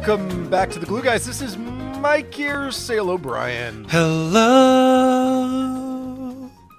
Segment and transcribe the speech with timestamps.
[0.00, 1.26] Welcome back to the Glue Guys.
[1.26, 1.58] This is
[2.00, 2.70] Mike here.
[2.70, 3.84] Say hello, Brian.
[3.90, 4.40] Hello.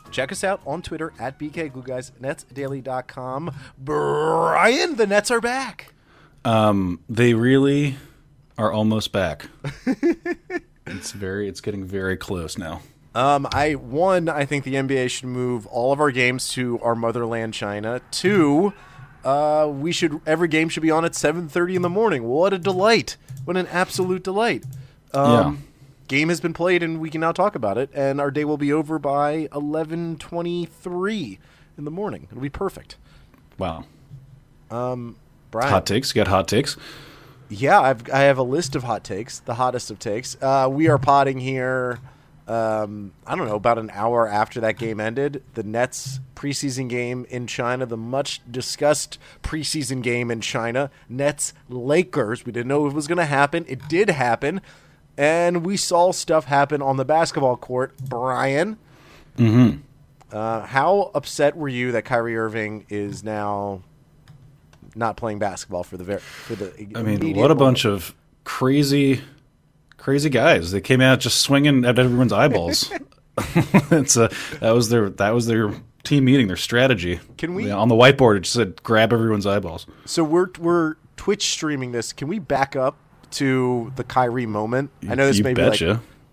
[0.09, 2.11] Check us out on Twitter at BK Glue Guys,
[3.77, 5.93] Brian, the Nets are back.
[6.43, 7.97] Um, they really
[8.57, 9.45] are almost back.
[10.87, 12.81] it's very, it's getting very close now.
[13.13, 16.95] Um, I one, I think the NBA should move all of our games to our
[16.95, 18.01] motherland, China.
[18.09, 18.73] Two,
[19.23, 22.23] uh, we should every game should be on at seven thirty in the morning.
[22.23, 23.17] What a delight!
[23.43, 24.63] What an absolute delight!
[25.13, 25.63] Um,
[26.07, 27.89] Game has been played, and we can now talk about it.
[27.93, 31.39] And our day will be over by eleven twenty three
[31.77, 32.27] in the morning.
[32.29, 32.97] It'll be perfect.
[33.57, 33.85] Wow.
[34.69, 35.15] Um,
[35.51, 36.13] Brian, Hot takes.
[36.13, 36.77] You got hot takes.
[37.49, 40.35] yeah, I've I have a list of hot takes, the hottest of takes.
[40.41, 41.99] Uh, we are potting here.
[42.47, 47.25] Um, I don't know, about an hour after that game ended, the Nets preseason game
[47.29, 52.45] in China, the much discussed preseason game in China, Nets Lakers.
[52.45, 53.63] We didn't know it was going to happen.
[53.69, 54.59] It did happen,
[55.17, 57.93] and we saw stuff happen on the basketball court.
[58.01, 58.77] Brian,
[59.37, 59.77] Mm-hmm.
[60.35, 63.81] uh, how upset were you that Kyrie Irving is now
[64.95, 66.73] not playing basketball for the ver- for the?
[66.95, 69.21] I mean, what a bunch of crazy,
[69.97, 70.71] crazy guys.
[70.71, 72.91] They came out just swinging at everyone's eyeballs.
[73.91, 75.71] it's a, that was their that was their
[76.03, 77.21] team meeting, their strategy.
[77.37, 78.37] Can we- on the whiteboard?
[78.37, 79.87] It just said grab everyone's eyeballs.
[80.05, 82.11] So we're we're Twitch streaming this.
[82.11, 82.97] Can we back up
[83.33, 84.91] to the Kyrie moment?
[85.09, 85.71] I know this You may be like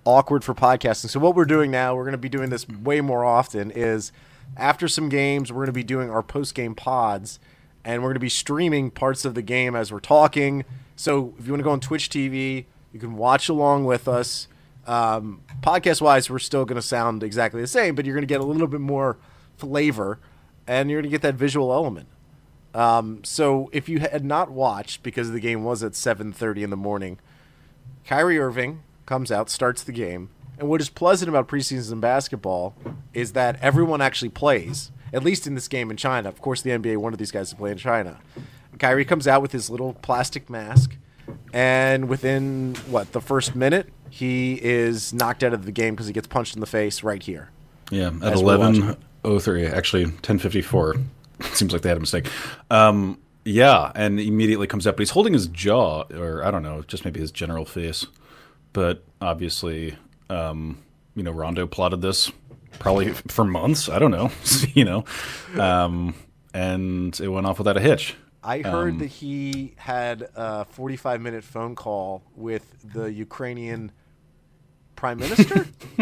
[0.05, 1.11] awkward for podcasting.
[1.11, 3.71] So what we're doing now, we're going to be doing this way more often.
[3.71, 4.13] Is
[4.57, 7.39] after some games, we're going to be doing our post game pods,
[7.85, 10.65] and we're going to be streaming parts of the game as we're talking.
[10.97, 14.49] So if you want to go on Twitch TV, you can watch along with us.
[14.87, 18.27] Um, podcast wise, we're still going to sound exactly the same, but you're going to
[18.27, 19.19] get a little bit more
[19.57, 20.19] flavor,
[20.67, 22.09] and you're going to get that visual element.
[22.79, 26.77] Um, so if you had not watched because the game was at 7:30 in the
[26.77, 27.19] morning,
[28.07, 30.31] Kyrie Irving comes out, starts the game,
[30.61, 32.77] and what is pleasant about preseason basketball
[33.13, 34.93] is that everyone actually plays.
[35.13, 36.29] At least in this game in China.
[36.29, 38.19] Of course, the NBA wanted these guys to play in China.
[38.79, 40.97] Kyrie comes out with his little plastic mask,
[41.53, 46.13] and within what the first minute, he is knocked out of the game because he
[46.13, 47.51] gets punched in the face right here.
[47.91, 50.95] Yeah, at eleven oh three, actually ten fifty four.
[51.53, 52.29] Seems like they had a mistake.
[52.71, 56.83] Um, yeah, and immediately comes up, but he's holding his jaw, or I don't know,
[56.83, 58.07] just maybe his general face.
[58.73, 59.97] But obviously,
[60.29, 60.83] um,
[61.15, 62.31] you know, Rondo plotted this
[62.79, 63.89] probably for months.
[63.89, 64.31] I don't know,
[64.75, 65.05] you know,
[65.59, 66.15] um,
[66.53, 68.17] and it went off without a hitch.
[68.43, 73.93] I heard that he had a 45 minute phone call with the Ukrainian
[74.99, 75.67] prime minister.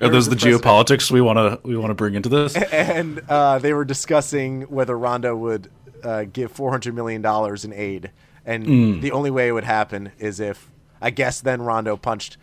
[0.00, 0.62] Are those the president.
[0.62, 2.54] geopolitics we want to we want to bring into this?
[2.56, 5.70] and uh, they were discussing whether Rondo would
[6.04, 7.24] uh, give $400 million
[7.64, 8.10] in aid.
[8.44, 9.00] And Hmm.
[9.00, 10.68] the only way it would happen is if,
[11.00, 12.36] I guess, then Rondo punched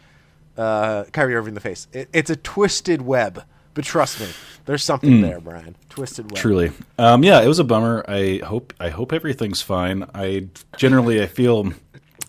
[0.58, 1.88] uh, Kyrie Irving in the face.
[1.94, 3.44] It, it's a twisted web.
[3.74, 4.28] But trust me,
[4.66, 5.76] there's something there, Brian.
[5.90, 6.38] Twisted web.
[6.40, 8.04] Truly, um, yeah, it was a bummer.
[8.08, 10.10] I hope I hope everything's fine.
[10.14, 11.72] I generally I feel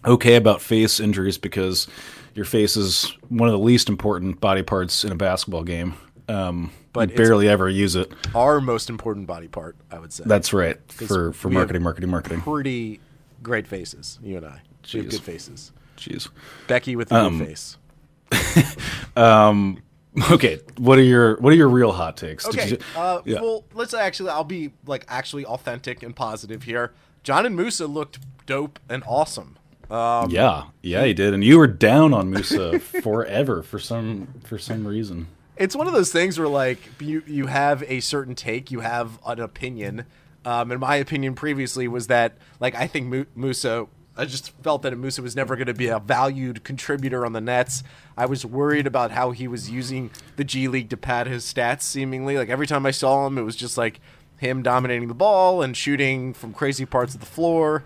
[0.04, 1.88] okay about face injuries because
[2.34, 5.94] your face is one of the least important body parts in a basketball game.
[6.28, 8.12] Um, But you barely ever use it.
[8.34, 10.24] Our most important body part, I would say.
[10.26, 12.40] That's right for for marketing, marketing, marketing.
[12.40, 13.00] pretty
[13.42, 14.60] great faces, you and I.
[14.92, 15.72] We have good faces.
[15.96, 16.28] Jeez.
[16.66, 17.76] Becky with the Um, good face.
[20.32, 22.44] Okay, what are your what are your real hot takes?
[22.46, 22.70] Okay.
[22.70, 23.40] you- uh, yeah.
[23.40, 24.30] Well, let's actually.
[24.30, 26.92] I'll be like actually authentic and positive here.
[27.24, 29.56] Dzanan Musa looked dope and awesome.
[29.90, 34.58] Um, yeah, yeah, he did, and you were down on Musa forever for some for
[34.58, 35.26] some reason.
[35.56, 39.18] It's one of those things where like you you have a certain take, you have
[39.26, 40.06] an opinion.
[40.44, 43.86] Um, and my opinion previously was that like I think Musa.
[44.16, 47.40] I just felt that Musa was never going to be a valued contributor on the
[47.40, 47.82] Nets.
[48.18, 51.82] I was worried about how he was using the G League to pad his stats.
[51.82, 54.00] Seemingly, like every time I saw him, it was just like
[54.36, 57.84] him dominating the ball and shooting from crazy parts of the floor.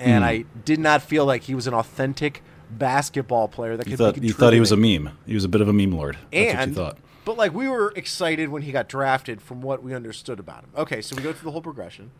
[0.00, 3.98] And I did not feel like he was an authentic basketball player that You could.
[3.98, 5.10] thought you thought he was a meme.
[5.26, 6.16] He was a bit of a meme lord.
[6.32, 6.98] That's what And you thought.
[7.24, 10.70] but like we were excited when he got drafted from what we understood about him.
[10.76, 12.10] Okay, so we go through the whole progression,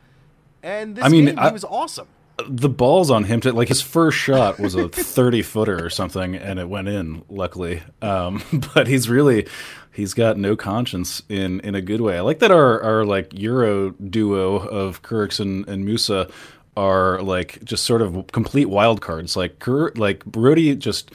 [0.63, 2.07] and this I mean, game I- he was awesome.
[2.49, 6.35] the balls on him to like his first shot was a 30 footer or something
[6.35, 8.43] and it went in luckily um,
[8.75, 9.47] but he's really
[9.93, 13.33] he's got no conscience in in a good way i like that our our like
[13.39, 16.29] euro duo of Kurucs and, and musa
[16.77, 19.63] are like just sort of complete wild cards like
[19.97, 21.11] like brody just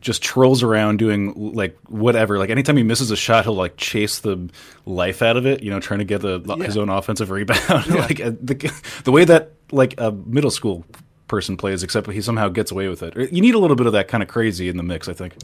[0.00, 2.38] just trolls around doing like whatever.
[2.38, 4.48] Like anytime he misses a shot, he'll like chase the
[4.86, 5.60] life out of it.
[5.60, 6.64] You know, trying to get the Yeah.
[6.66, 7.86] his own offensive rebound.
[7.88, 8.72] like uh, the
[9.02, 10.84] the way that like a middle school
[11.26, 13.32] person plays, except he somehow gets away with it.
[13.32, 15.34] You need a little bit of that kind of crazy in the mix, I think.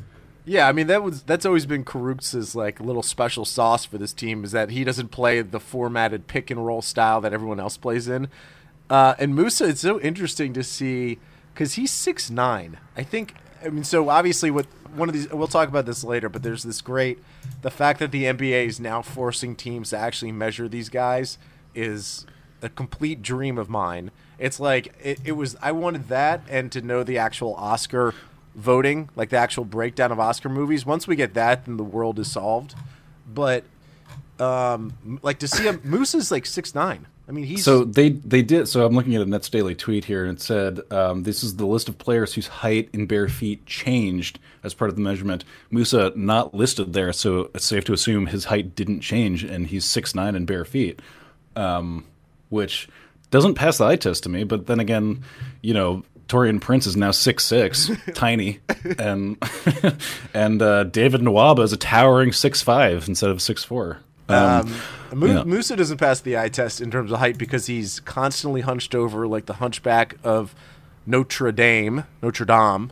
[0.46, 4.12] Yeah, I mean that was that's always been Kurucs' like little special sauce for this
[4.12, 7.76] team is that he doesn't play the formatted pick and roll style that everyone else
[7.76, 8.28] plays in.
[8.90, 11.18] Uh, and Musa, it's so interesting to see
[11.52, 12.78] because he's six nine.
[12.96, 13.34] I think.
[13.64, 16.28] I mean, so obviously with one of these, we'll talk about this later.
[16.28, 17.18] But there's this great,
[17.62, 21.38] the fact that the NBA is now forcing teams to actually measure these guys
[21.74, 22.26] is
[22.62, 24.10] a complete dream of mine.
[24.38, 25.56] It's like it, it was.
[25.62, 28.14] I wanted that and to know the actual Oscar
[28.54, 30.84] voting, like the actual breakdown of Oscar movies.
[30.84, 32.74] Once we get that, then the world is solved.
[33.32, 33.64] But
[34.38, 37.06] um, like to see him, Moose is like six nine.
[37.26, 38.68] I mean, he's So they they did.
[38.68, 41.56] So I'm looking at a Nets Daily tweet here, and it said um, this is
[41.56, 45.44] the list of players whose height in bare feet changed as part of the measurement.
[45.70, 49.86] Musa not listed there, so it's safe to assume his height didn't change, and he's
[49.86, 51.00] six nine in bare feet,
[51.56, 52.04] um,
[52.50, 52.88] which
[53.30, 54.44] doesn't pass the eye test to me.
[54.44, 55.24] But then again,
[55.62, 56.04] you know.
[56.26, 58.60] Taurean Prince is now six six, tiny,
[58.98, 59.36] and
[60.34, 63.98] and uh, David Nwaba is a towering six five instead of six four.
[64.28, 64.74] Um,
[65.12, 65.44] Mu- yeah.
[65.44, 69.26] Musa doesn't pass the eye test in terms of height because he's constantly hunched over
[69.26, 70.54] like the hunchback of
[71.06, 72.04] Notre Dame.
[72.22, 72.90] Notre Dame.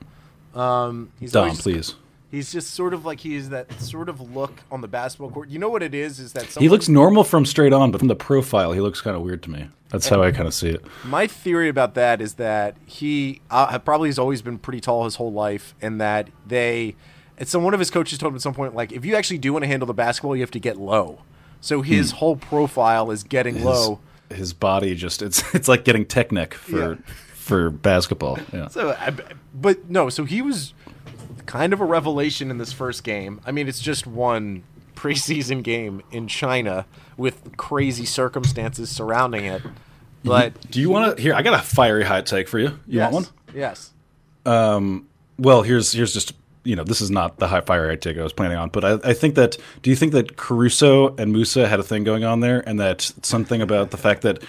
[0.55, 1.94] Um, he's Dom, please.
[2.31, 5.50] He's just sort of like he is that sort of look on the basketball court.
[5.50, 6.19] You know what it is?
[6.19, 9.14] Is that He looks normal from straight on, but from the profile, he looks kind
[9.14, 9.69] of weird to me.
[9.90, 10.82] That's how I kind of see it.
[11.05, 15.17] My theory about that is that he uh, probably has always been pretty tall his
[15.17, 16.96] whole life, and that they.
[17.38, 19.38] And so one of his coaches told him at some point, like, if you actually
[19.38, 21.20] do want to handle the basketball, you have to get low.
[21.61, 24.00] So his whole profile is getting low.
[24.31, 26.94] His body just it's it's like getting Technic for Yeah.
[27.34, 28.38] for basketball.
[28.52, 28.69] Yeah.
[28.69, 28.96] So,
[29.55, 30.73] but no, so he was
[31.46, 33.40] kind of a revelation in this first game.
[33.46, 34.62] I mean, it's just one
[34.96, 36.87] preseason game in China
[37.17, 39.62] with crazy circumstances surrounding it.
[40.25, 41.34] But Do you want to here?
[41.34, 42.69] I got a fiery hot take for you.
[42.87, 43.56] You yes, want one?
[43.56, 43.90] Yes.
[44.46, 45.08] Um.
[45.38, 46.32] Well, here's here's just
[46.64, 48.85] you know this is not the high fire I take I was planning on, but
[48.85, 52.25] I, I think that do you think that Caruso and Musa had a thing going
[52.25, 54.43] on there, and that something about the fact that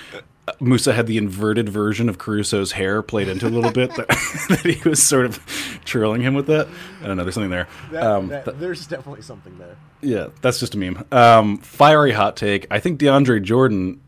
[0.60, 4.08] Musa had the inverted version of Caruso's hair played into a little bit that,
[4.50, 5.40] that he was sort of
[5.86, 6.68] trolling him with that.
[7.02, 7.24] I don't know.
[7.24, 7.68] There's something there.
[7.92, 9.78] That, Um, that- there's definitely something there.
[10.02, 11.06] Yeah, that's just a meme.
[11.14, 12.68] Um, fiery hot take.
[12.70, 14.02] I think DeAndre Jordan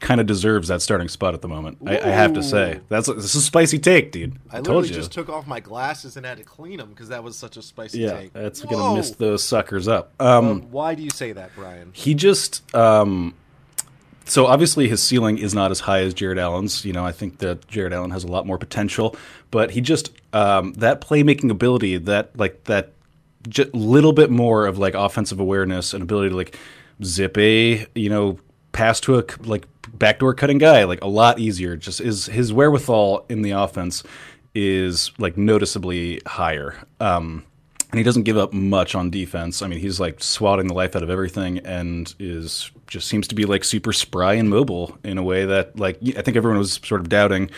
[0.00, 1.78] kind of deserves that starting spot at the moment.
[1.86, 4.36] I, I have to say that's this is a spicy take, dude.
[4.50, 4.94] I I, literally told you.
[4.94, 7.62] just took off my glasses and had to clean them because that was such a
[7.62, 8.32] spicy yeah, take.
[8.32, 8.70] that's Whoa.
[8.78, 10.12] gonna mist those suckers up.
[10.20, 11.90] Um, Um, why do you say that, Brian?
[11.92, 13.34] he just um,
[14.24, 16.84] so obviously his ceiling is not as high as Jarrett Allen's.
[16.84, 19.16] You know, I think that Jarrett Allen has a lot more potential,
[19.50, 22.92] but he just um, that playmaking ability, that like that
[23.48, 26.56] j- little bit more of like offensive awareness and ability to like
[27.02, 28.38] zip a you know
[28.72, 31.76] pass to a like backdoor cutting guy like a lot easier.
[31.76, 34.02] Just is his wherewithal in the offense
[34.54, 36.74] is like noticeably higher.
[37.00, 37.44] Um,
[37.90, 39.62] and he doesn't give up much on defense.
[39.62, 43.34] I mean, he's like swatting the life out of everything, and is just seems to
[43.34, 46.74] be like super spry and mobile in a way that like I think everyone was
[46.84, 47.50] sort of doubting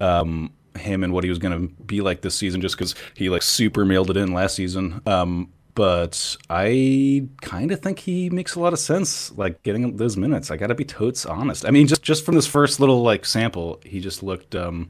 [0.00, 3.28] um, him and what he was going to be like this season, just because he
[3.28, 5.02] like super mailed it in last season.
[5.06, 10.16] Um, but I kind of think he makes a lot of sense, like getting those
[10.16, 10.50] minutes.
[10.50, 11.66] I got to be totes honest.
[11.66, 14.88] I mean, just just from this first little like sample, he just looked um,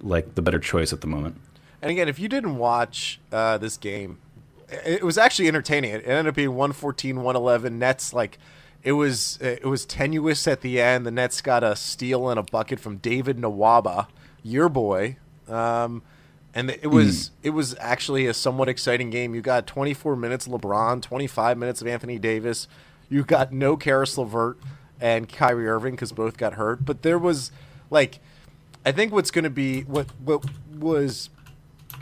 [0.00, 1.40] like the better choice at the moment.
[1.80, 4.18] And again, if you didn't watch uh, this game,
[4.68, 5.92] it was actually entertaining.
[5.92, 7.78] It ended up being 114, 111.
[7.78, 8.38] Nets like
[8.82, 11.04] it was it was tenuous at the end.
[11.04, 14.06] The Nets got a steal and a bucket from David Nwaba,
[14.42, 15.16] your boy.
[15.48, 16.02] Um,
[16.54, 17.34] and it was hmm.
[17.42, 19.34] it was actually a somewhat exciting game.
[19.34, 22.68] You got 24 minutes LeBron, 25 minutes of Anthony Davis.
[23.08, 24.58] You got no Caris LeVert
[25.00, 26.84] and Kyrie Irving because both got hurt.
[26.84, 27.52] But there was
[27.90, 28.20] like,
[28.84, 30.44] I think what's going to be what what
[30.78, 31.30] was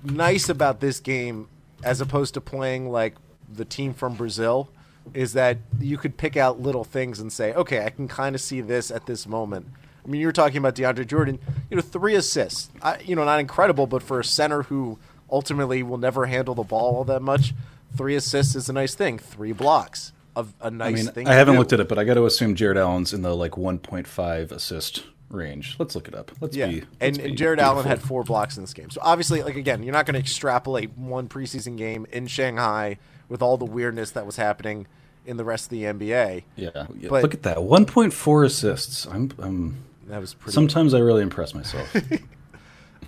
[0.02, 1.49] nice about this game
[1.83, 3.14] as opposed to playing like
[3.52, 4.71] the team from Brazil
[5.14, 8.40] is that you could pick out little things and say, okay, I can kind of
[8.40, 9.66] see this at this moment.
[10.04, 11.38] I mean, you were talking about DeAndre Jordan,
[11.71, 12.71] you know, three assists.
[12.83, 14.99] I, you know, not incredible, but for a center who
[15.30, 17.54] ultimately will never handle the ball all that much,
[17.97, 19.19] three assists is a nice thing.
[19.19, 21.28] Three blocks of a nice I mean, thing.
[21.28, 21.59] I haven't do.
[21.59, 25.04] looked at it, but I got to assume Jarrett Allen's in the like 1.5 assist
[25.28, 25.76] range.
[25.78, 26.33] Let's look it up.
[26.40, 26.78] Let's Yeah, be.
[26.80, 28.90] and, let's and be Jarrett Allen had four blocks in this game.
[28.90, 33.42] So obviously, like again, you're not going to extrapolate one preseason game in Shanghai with
[33.42, 34.87] all the weirdness that was happening
[35.26, 36.42] in the rest of the NBA.
[36.57, 36.71] Yeah,
[37.09, 37.59] But- look at that.
[37.59, 39.07] 1.4 assists.
[39.07, 39.30] I'm.
[39.38, 40.55] I'm That was pretty.
[40.55, 41.95] sometimes I really impress myself.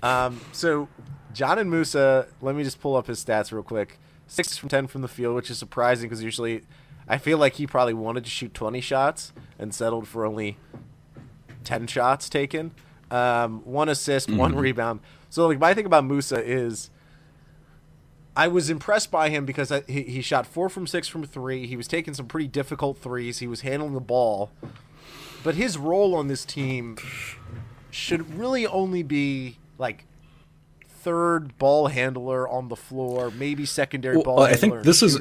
[0.01, 0.89] Um, so
[1.33, 3.99] Dzanan Musa, let me just pull up his stats real quick.
[4.27, 6.63] Six from ten from the field, which is surprising because usually
[7.07, 10.57] I feel like he probably wanted to shoot twenty shots and settled for only
[11.63, 12.71] ten shots taken.
[13.11, 14.99] Um, one assist, one rebound.
[15.29, 16.89] So like my thing about Musa is
[18.35, 21.65] I was impressed by him because I, he, he shot four from six from three.
[21.65, 23.39] He was taking some pretty difficult threes.
[23.39, 24.51] He was handling the ball,
[25.43, 26.97] but his role on this team
[27.91, 30.05] should really only be like
[30.89, 34.57] third ball handler on the floor, maybe secondary Well, ball I handler.
[34.59, 35.19] think and this is-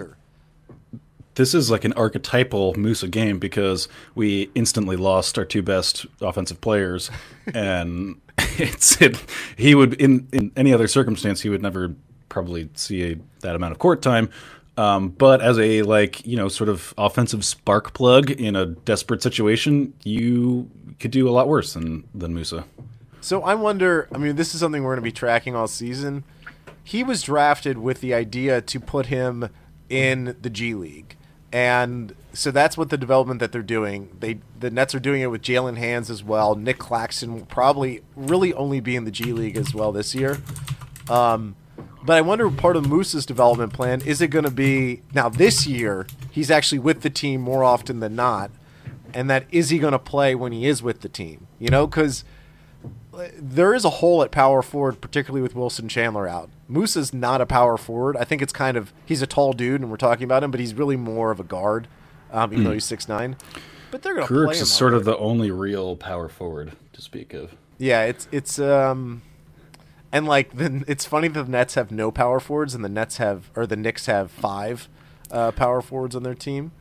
[1.35, 6.61] this is like an archetypal Musa game because we instantly lost our two best offensive
[6.61, 7.11] players,
[7.55, 8.21] and
[8.59, 9.17] it's it.
[9.57, 11.95] He would in in any other circumstance he would never
[12.29, 14.29] probably see a, that amount of court time.
[14.77, 19.23] Um, but as a like you know sort of offensive spark plug in a desperate
[19.23, 22.65] situation, you could do a lot worse than than Musa.
[23.21, 24.09] So I wonder.
[24.13, 26.25] I mean, this is something we're going to be tracking all season.
[26.83, 29.49] He was drafted with the idea to put him
[29.89, 31.17] in the G League,
[31.53, 34.17] and so that's what the development that they're doing.
[34.19, 36.55] They the Nets are doing it with Jaylen Hands as well.
[36.55, 40.39] Nick Claxton will probably really only be in the G League as well this year.
[41.11, 41.57] Um,
[42.05, 45.67] but I wonder part of Moose's development plan is it going to be now this
[45.67, 48.51] year he's actually with the team more often than not,
[49.15, 51.47] and that is he going to play when he is with the team?
[51.59, 52.25] You know, because
[53.37, 56.49] there is a hole at power forward, particularly with Wilson Chandler out.
[56.67, 58.17] Moose is not a power forward.
[58.17, 60.61] I think it's kind of he's a tall dude, and we're talking about him, but
[60.61, 61.89] he's really more of a guard,
[62.33, 63.37] um, even though he's six nine.
[63.91, 64.63] But they're going to play him.
[64.63, 67.55] is sort of the only real power forward to speak of.
[67.79, 68.05] yeah.
[68.05, 69.21] It's it's um,
[70.13, 73.17] and like the it's funny that the Nets have no power forwards, and the Nets
[73.17, 74.89] have or the Knicks have five
[75.31, 76.73] uh, power forwards on their team.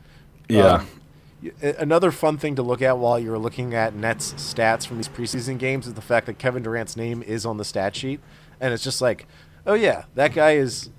[0.48, 0.64] Yeah.
[0.64, 0.86] Um,
[1.60, 5.58] Another fun thing to look at while you're looking at Nets stats from these preseason
[5.58, 8.20] games is the fact that Kevin Durant's name is on the stat sheet,
[8.60, 9.26] and it's just like,
[9.66, 10.90] oh yeah, that guy is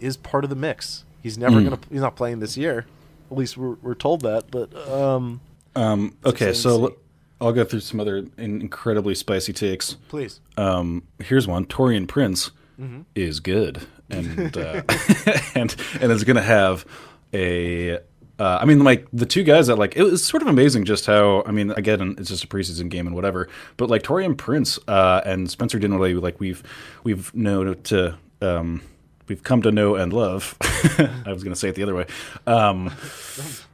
[0.00, 1.04] is part of the mix.
[1.22, 1.64] He's never Mm.
[1.64, 2.86] gonna he's not playing this year.
[3.30, 4.50] At least we're, we're told that.
[4.50, 5.42] But um,
[5.76, 6.96] Um, okay, so
[7.42, 9.94] I'll go through some other incredibly spicy takes.
[10.08, 13.02] please, Um, here's one: Taurean Prince Mm-hmm.
[13.14, 14.82] is good, and uh,
[15.54, 16.86] and and is going to have
[17.34, 17.98] a.
[18.38, 21.04] Uh, I mean, like the two guys that like it was sort of amazing just
[21.06, 24.78] how I mean, again, it's just a preseason game and whatever, but like Taurean Prince
[24.88, 26.62] uh, and Spencer Dinwiddie, like we've
[27.04, 28.16] we've known to.
[28.40, 28.82] Um,
[29.28, 30.56] We've come to know and love.
[30.98, 32.06] I was going to say it the other way.
[32.46, 32.90] Um,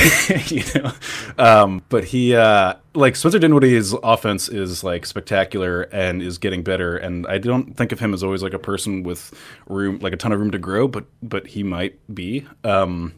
[0.46, 0.92] you know,
[1.38, 6.96] um, but he uh, like Spencer Dinwiddie's offense is like spectacular and is getting better.
[6.96, 9.34] And I don't think of him as always like a person with
[9.66, 12.46] room, like a ton of room to grow, but but he might be.
[12.64, 13.14] Um,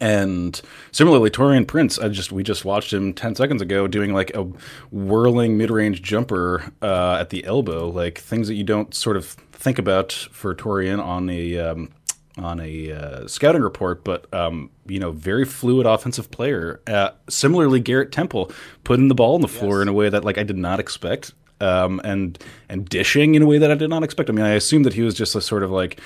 [0.00, 0.60] and
[0.92, 4.42] similarly, Taurean Prince, I just we just watched him ten seconds ago doing like a
[4.90, 9.78] whirling mid-range jumper uh, at the elbow, like things that you don't sort of think
[9.78, 11.90] about for Taurean on a um,
[12.38, 16.80] on a uh, scouting report, but um, you know, very fluid offensive player.
[16.86, 18.50] Uh, similarly, Garrett Temple
[18.84, 19.82] putting the ball on the floor Yes.
[19.82, 21.32] in a way that like I did not expect.
[21.58, 22.38] Um, and
[22.68, 24.28] and dishing in a way that I did not expect.
[24.28, 26.00] I mean, I assumed that he was just a sort of like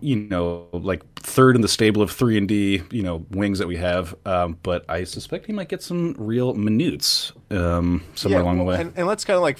[0.00, 3.66] you know, like third in the stable of three and D, you know, wings that
[3.66, 4.14] we have.
[4.26, 8.78] Um, but I suspect he might get some real minutes um, somewhere along the way.
[8.78, 9.56] And, and let's kind of like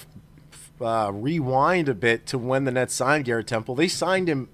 [0.79, 3.75] uh, rewind a bit to when the Nets signed Garrett Temple.
[3.75, 4.51] They signed him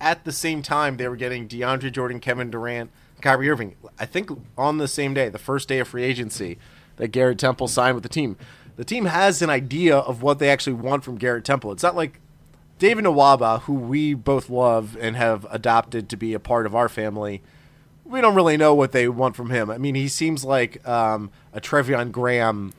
[0.00, 3.76] at the same time they were getting DeAndre Jordan, Kevin Durant, Kyrie Irving.
[3.98, 6.58] I think on the same day, the first day of free agency,
[6.96, 8.36] that Garrett Temple signed with the team.
[8.76, 11.72] The team has an idea of what they actually want from Garrett Temple.
[11.72, 12.20] It's not like
[12.78, 16.88] David Nwaba, who we both love and have adopted to be a part of our
[16.88, 17.42] family.
[18.04, 19.70] We don't really know what they want from him.
[19.70, 22.72] I mean, he seems like um, a Treveon Graham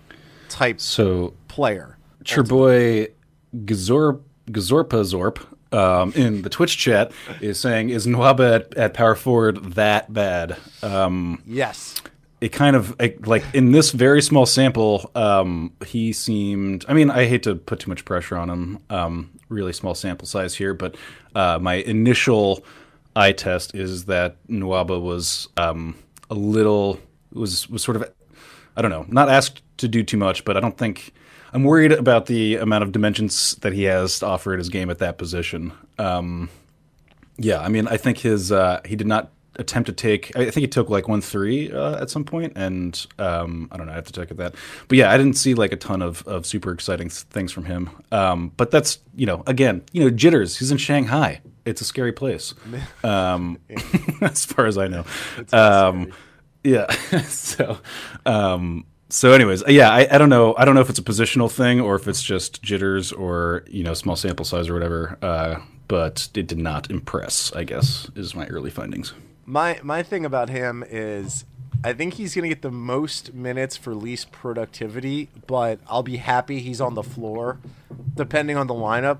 [0.50, 1.98] type so player.
[2.28, 3.08] your boy
[3.56, 9.16] Gazor Gazorpa Zorp um, in the Twitch chat is saying, "Is Nwaba at, at power
[9.16, 11.96] forward that bad?" Um, Yes.
[12.42, 16.86] it kind of it- like in this very small sample, um, he seemed.
[16.88, 18.80] I mean, I hate to put too much pressure on him.
[18.90, 20.96] Um, really small sample size here, but
[21.36, 22.64] uh, my initial
[23.16, 25.96] eye test is that Nwaba was um,
[26.30, 27.00] a little
[27.34, 28.10] was was sort of
[28.76, 31.14] I don't know, not asked to do too much, but I don't think
[31.54, 34.90] I'm worried about the amount of dimensions that he has to offer at his game
[34.90, 35.74] at that position.
[35.98, 36.50] Um,
[37.38, 40.36] yeah, I mean, I think his uh, he did not attempt to take.
[40.36, 43.86] I think he took like one three uh, at some point, and um, I don't
[43.86, 43.92] know.
[43.92, 44.56] I have to check at that.
[44.88, 47.90] But yeah, I didn't see like a ton of, of super exciting things from him.
[48.12, 50.58] Um, but that's you know again you know jitters.
[50.58, 51.42] He's in Shanghai.
[51.66, 52.54] It's a scary place,
[53.04, 53.60] um,
[54.22, 55.06] as far as I know.
[55.52, 56.12] Um,
[56.64, 56.92] yeah.
[57.24, 57.80] so.
[59.10, 61.80] So anyways yeah I, I don't know i don't know if it's a positional thing
[61.80, 66.28] or if it's just jitters or you know small sample size or whatever uh, but
[66.36, 69.14] it did not impress i guess is my early findings
[69.46, 71.46] My my thing about him is
[71.84, 76.18] I think he's going to get the most minutes for least productivity, but I'll be
[76.18, 77.60] happy he's on the floor
[78.16, 79.20] depending on the lineup.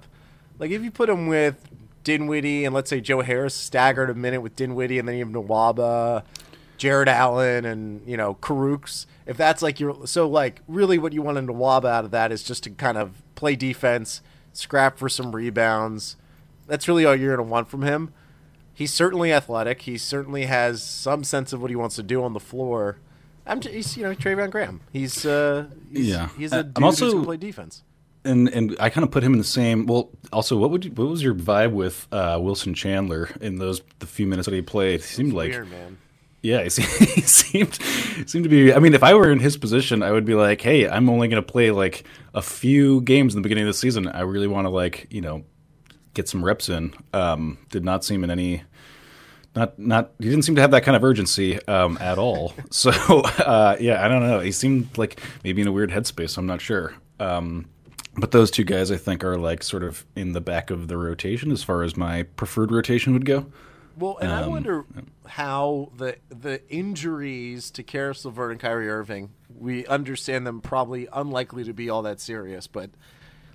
[0.60, 1.56] Like if you put him with
[2.04, 5.34] Dinwiddie and let's say Joe Harris staggered a minute with Dinwiddie and then you have
[5.34, 6.24] Nwaba,
[6.78, 9.06] Jarrett Allen and, you know, Kurucs.
[9.28, 12.32] If that's like your so like really what you want to wob out of that
[12.32, 14.22] is just to kind of play defense,
[14.54, 16.16] scrap for some rebounds.
[16.66, 18.12] That's really all you're going to want from him
[18.74, 19.82] he's certainly athletic.
[19.82, 23.00] He certainly has some sense of what he wants to do on the floor.
[23.44, 24.82] I'm just, he's you know Treveon Graham.
[24.94, 26.30] He's uh he's, Yeah.
[26.38, 27.82] he's Uh, a I'm also- who's gonna play defense.
[28.24, 29.88] and and I kind of put him in the same.
[29.88, 33.82] Well, also, what would you, what was your vibe with uh, Wilson Chandler in those
[33.98, 35.00] the few minutes that he played?
[35.00, 35.98] He seemed like Weird man.
[36.48, 36.90] Yeah, he seemed,
[37.28, 37.80] seemed
[38.30, 38.74] seemed to be.
[38.74, 41.28] I mean, if I were in his position, I would be like, hey, I'm only
[41.28, 44.08] going to play like a few games in the beginning of the season.
[44.08, 45.44] I really want to like you know
[46.14, 46.94] get some reps in.
[47.14, 48.64] Um, did not seem in any.
[49.56, 50.12] Not, not.
[50.20, 52.54] He didn't seem to have that kind of urgency um, at all.
[52.72, 54.40] So, uh, yeah, I don't know.
[54.40, 56.38] He seemed like maybe in a weird headspace.
[56.38, 56.94] I'm not sure.
[57.20, 57.68] Um,
[58.18, 60.98] but those two guys, I think, are like sort of in the back of the
[60.98, 63.48] rotation as far as my preferred rotation would go.
[63.98, 64.86] Well, and I Um, wonder
[65.26, 71.64] how the the injuries to Caris LeVert and Kyrie Irving, we understand them probably unlikely
[71.64, 72.92] to be all that serious, but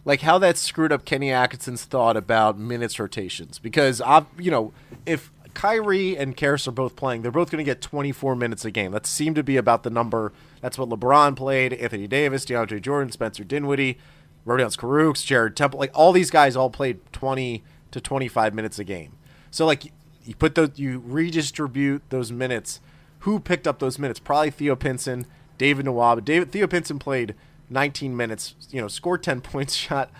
[0.05, 4.73] like how that screwed up Kenny Atkinson's thought about minutes rotations because I, you know,
[5.07, 8.71] if Kyrie and Caris are both playing, they're both going to get 24 minutes a
[8.73, 8.91] game.
[8.91, 10.33] That seemed to be about the number.
[10.61, 13.99] That's what LeBron played, Anthony Davis, DeAndre Jordan, Spencer Dinwiddie,
[14.45, 15.79] Rodions Kurucs, Jared Temple.
[15.79, 19.13] Like all these guys all played 20 to 25 minutes a game.
[19.53, 19.93] So like
[20.25, 22.81] you put those, you redistribute those minutes.
[23.21, 24.19] Who picked up those minutes?
[24.19, 25.27] Probably Theo Pinson,
[25.59, 26.25] David Nwaba.
[26.25, 27.35] David Theo Pinson played
[27.71, 28.55] 19 minutes.
[28.71, 30.11] You know, scored 10 points, shot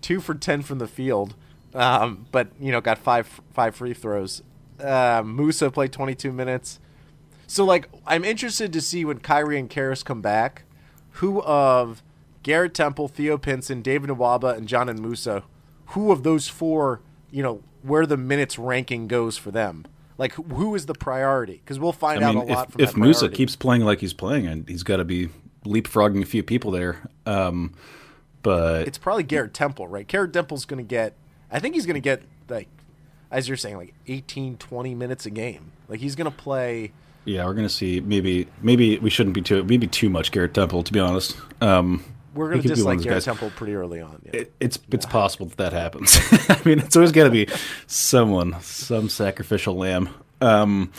[0.00, 1.34] two for 10 from the field,
[1.74, 4.42] um, but you know got five five free throws.
[4.80, 6.78] Uh, Musa played 22 minutes.
[7.46, 10.64] So like, I'm interested to see when Kyrie and Caris come back,
[11.12, 12.02] who of
[12.42, 15.42] Garrett Temple, Theo Pinson, David Nwaba, and Dzanan Musa,
[15.86, 19.84] who of those four, you know, where the minutes ranking goes for them?
[20.16, 21.60] Like, who- is the priority?
[21.64, 24.00] Because we'll find I out mean, a lot if, from if Musa keeps playing like
[24.00, 25.28] he's playing, and he's got to be
[25.64, 27.08] leapfrogging a few people there.
[27.26, 27.72] Um,
[28.42, 30.06] but it's probably Garrett Temple, right?
[30.06, 31.14] Garrett Temple's going to get,
[31.50, 32.68] I think he's going to get, like,
[33.30, 35.72] as you're saying, like 18, 20 minutes a game.
[35.88, 36.92] Like, he's going to play.
[37.24, 38.00] yeah, we're gonna see.
[38.00, 41.36] Maybe maybe we shouldn't be too maybe too much Garrett Temple to be honest.
[41.60, 42.02] Um,
[42.34, 43.24] We're going to could be one dislike Garrett.
[43.24, 44.22] Temple pretty early on.
[44.24, 44.40] Yeah.
[44.40, 46.18] It, it's it's possible that that happens.
[46.48, 47.48] I mean, it's always got to be
[47.86, 50.08] someone, some sacrificial lamb.
[50.40, 50.92] Um,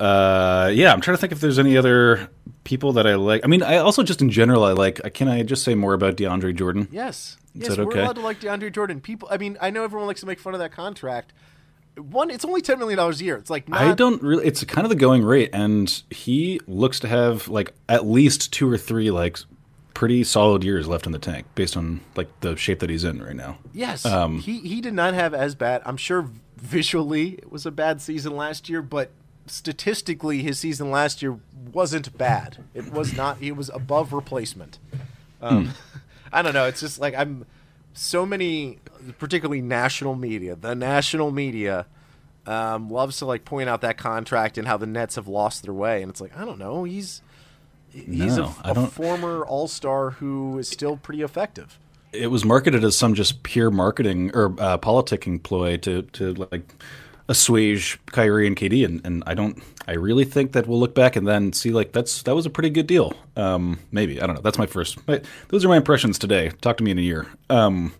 [0.00, 2.30] uh, yeah, I'm trying to think if there's any other
[2.64, 3.42] people that I like.
[3.44, 5.14] I mean, I also just in general I like.
[5.14, 6.88] Can I just say more about DeAndre Jordan?
[6.90, 7.36] Yes.
[7.54, 9.00] Is Yes, that we're allowed to like DeAndre Jordan.
[9.00, 11.32] People, I mean, I know everyone likes to make fun of that contract.
[11.96, 13.36] One, it's only ten million dollars a year.
[13.36, 14.46] It's like not, I don't really.
[14.46, 18.70] It's kind of the going rate, and he looks to have like at least two
[18.70, 19.38] or three like
[19.94, 23.22] pretty solid years left in the tank, based on like the shape that he's in
[23.22, 23.58] right now.
[23.72, 25.82] Yes, Um, he he did not have as bad.
[25.84, 29.10] I'm sure visually it was a bad season last year, but
[29.46, 31.38] statistically his season last year
[31.72, 32.58] wasn't bad.
[32.74, 33.38] It was not.
[33.38, 34.78] He was above replacement.
[35.42, 35.70] Um, Hmm.
[36.32, 36.66] I don't know.
[36.66, 37.44] It's just like I'm
[37.92, 38.78] so many,
[39.18, 40.54] particularly national media.
[40.54, 41.86] The national media
[42.46, 45.74] um, loves to like point out that contract and how the Nets have lost their
[45.74, 46.84] way, and it's like I don't know.
[46.84, 47.20] He's
[47.92, 51.78] he's No, a, I a don't- former All Star who is still pretty effective.
[52.12, 56.74] it was marketed as some just pure marketing or uh, politicking ploy to to like
[57.28, 59.62] assuage Kyrie and KD, and, and I don't.
[59.86, 62.50] I really think that we'll look back and then see like that's that was a
[62.50, 63.12] pretty good deal.
[63.36, 64.42] Um, maybe I don't know.
[64.42, 65.06] That's my first.
[65.06, 66.50] My, those are my impressions today.
[66.60, 67.26] Talk to me in a year.
[67.48, 67.92] Um,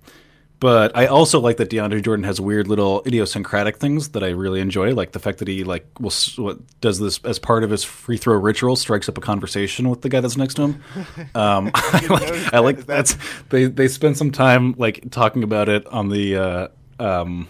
[0.61, 4.61] but I also like that DeAndre Jordan has weird little idiosyncratic things that I really
[4.61, 7.83] enjoy, like the fact that he like will what, does this as part of his
[7.83, 10.83] free throw ritual, strikes up a conversation with the guy that's next to him.
[11.35, 13.16] Um, I like, I like that's
[13.51, 16.68] they they spend some time like talking about it on the uh,
[16.99, 17.46] um,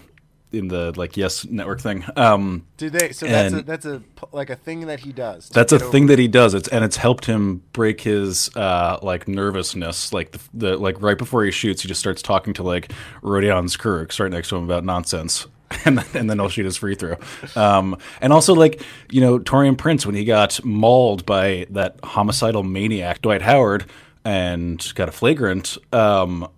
[0.53, 2.05] in the like Yes Network thing.
[2.17, 3.13] Um, Did they?
[3.13, 5.49] So that's a, that's a like a thing that he does.
[5.49, 6.55] that's a over- thing that he does.
[6.55, 10.13] It's and it's helped him break his uh, like nervousness.
[10.13, 13.77] Like the, the like right before he shoots, he just starts talking to like Rodions
[13.79, 15.47] Kurucs right next to him about nonsense.
[15.85, 17.17] and then, and then he'll shoot his free throw.
[17.55, 22.65] Um, and also, like you know, Taurean Prince when he got mauled by that homicidal
[22.65, 23.87] maniac Dwight Howard
[24.25, 25.79] and got a flagrant.
[25.93, 26.49] Um,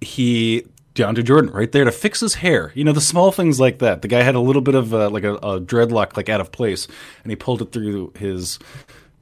[0.00, 2.72] he DeAndre Jordan right there to fix his hair.
[2.74, 4.02] You know, the small things like that.
[4.02, 6.52] The guy had a little bit of uh, like a, a dreadlock like out of
[6.52, 6.88] place,
[7.22, 8.58] and he pulled it through his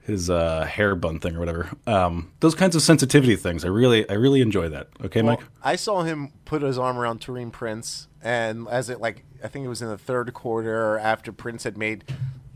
[0.08, 1.68] his uh, hair bun thing or whatever.
[1.86, 4.88] Um, those kinds of sensitivity things, I really, I really enjoy that.
[5.04, 5.46] Okay, Well, Mike.
[5.62, 9.66] I saw him put his arm around Taurean Prince, and as it like, I think
[9.66, 12.04] it was in the third quarter after Prince had made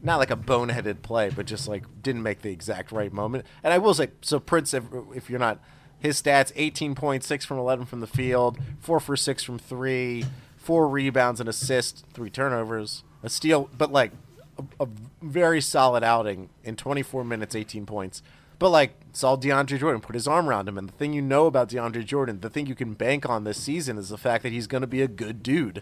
[0.03, 3.45] not like a boneheaded play, but just like didn't make the exact right moment.
[3.63, 5.61] And I will say, so Prince, if, if you're not,
[6.03, 10.25] his stats: eighteen point six from eleven from the field, four for six from three,
[10.57, 14.13] four rebounds and assists, three turnovers, a steal, but like
[14.59, 14.89] a, a
[15.21, 18.23] very solid outing in 24 minutes, 18 points.
[18.59, 21.47] But like saw DeAndre Jordan put his arm around him, and the thing you know
[21.47, 24.53] about DeAndre Jordan, the thing you can bank on this season is the fact that
[24.53, 25.79] he's going to be a good dude.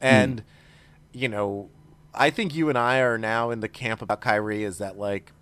[0.00, 0.06] Hmm.
[0.06, 0.42] And
[1.12, 1.68] you know,
[2.14, 5.32] I think you and I are now in the camp about Kyrie is that like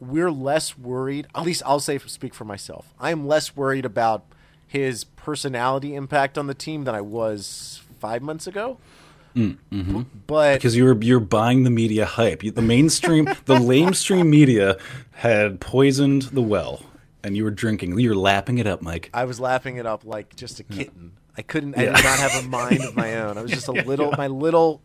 [0.00, 1.26] we're less worried.
[1.34, 2.92] At least I'll say speak for myself.
[2.98, 4.24] I am less worried about
[4.66, 8.78] his personality impact on the team than I was five months ago.
[9.36, 10.02] Mm, mm-hmm.
[10.26, 12.42] But Because you're you're buying the media hype.
[12.42, 14.76] The mainstream, the lamestream media
[15.12, 16.82] had poisoned the well,
[17.22, 17.98] and you were drinking.
[17.98, 19.10] You were lapping it up, Mike.
[19.14, 21.12] I was lapping it up like just a kitten.
[21.36, 21.78] I couldn't.
[21.78, 23.38] I did not have a mind of my own.
[23.38, 24.12] I was just a little.
[24.16, 24.82] My little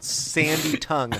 [0.00, 1.12] sandy tongue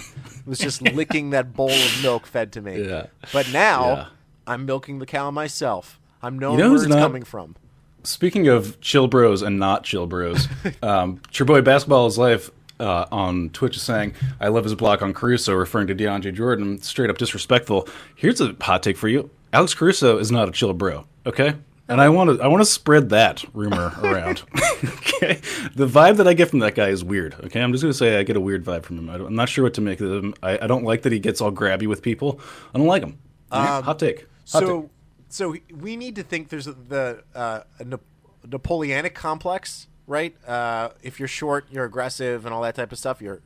[0.46, 2.84] was just licking that bowl of milk fed to me.
[2.86, 3.06] Yeah.
[3.32, 4.06] But now Yeah.
[4.46, 6.00] I'm milking the cow myself.
[6.22, 7.56] I'm knowing know where it's not- coming from.
[8.04, 10.48] Speaking of chill bros and not chill bros,
[10.82, 12.48] um, your boy Basketball is Life
[12.80, 16.80] uh, on Twitch is saying, I love his block on Caruso, referring to DeAndre Jordan,
[16.80, 17.88] straight up disrespectful.
[18.14, 21.54] Here's a hot take for you Alex Caruso is not a chill bro, okay?
[21.88, 24.42] And I want to I want to spread that rumor around.
[24.84, 25.40] okay,
[25.74, 27.34] the vibe that I get from that guy is weird.
[27.44, 29.08] Okay, I'm just gonna say I get a weird vibe from him.
[29.10, 30.34] I I'm not sure what to make of him.
[30.42, 32.40] I, I don't like that he gets all grabby with people.
[32.74, 33.18] I don't like him.
[33.50, 34.20] hot take.
[34.20, 34.90] Hot So, take.
[35.30, 38.00] so we need to think there's a, the uh, a Nap-
[38.46, 40.36] Napoleonic complex, right?
[40.46, 43.22] Uh, if you're short, you're aggressive, and all that type of stuff.
[43.22, 43.40] You're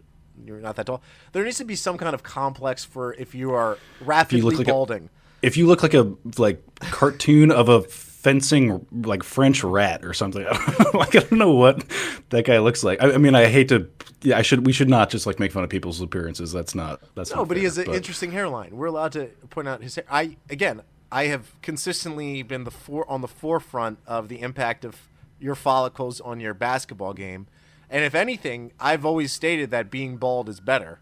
[0.44, 1.00] you're not that tall.
[1.30, 4.66] There needs to be some kind of complex for if you are rapidly look like
[4.66, 5.10] a- balding.
[5.42, 7.82] if you look like a like cartoon of a
[8.22, 10.44] fencing like French rat or something,
[10.94, 11.84] like I don't know what
[12.30, 13.02] that guy looks like.
[13.02, 13.88] I, I mean, I hate to.
[14.22, 14.64] Yeah, I should.
[14.64, 16.52] We should not just like make fun of people's appearances.
[16.52, 17.00] That's not.
[17.16, 18.76] That's No, not but he has an interesting hairline.
[18.76, 20.04] We're allowed to point out his hair.
[20.10, 25.08] I again, I have consistently been the for, on the forefront of the impact of
[25.40, 27.48] your follicles on your basketball game,
[27.90, 31.00] and if anything, I've always stated that being bald is better.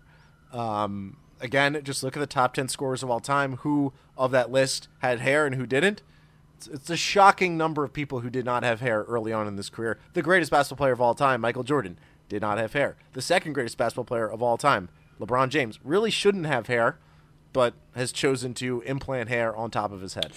[0.52, 3.56] Um, again, just look at the top ten scorers of all time.
[3.59, 6.00] Who of that list had hair and who didn't?
[6.61, 9.57] It's, it's a shocking number of people who did not have hair early on in
[9.57, 9.99] this career.
[10.12, 12.96] The greatest basketball player of all time, Michael Jordan, did not have hair.
[13.14, 16.99] The second greatest basketball player of all time, LeBron James, really shouldn't have hair,
[17.55, 20.33] but has chosen to implant hair on top of his head.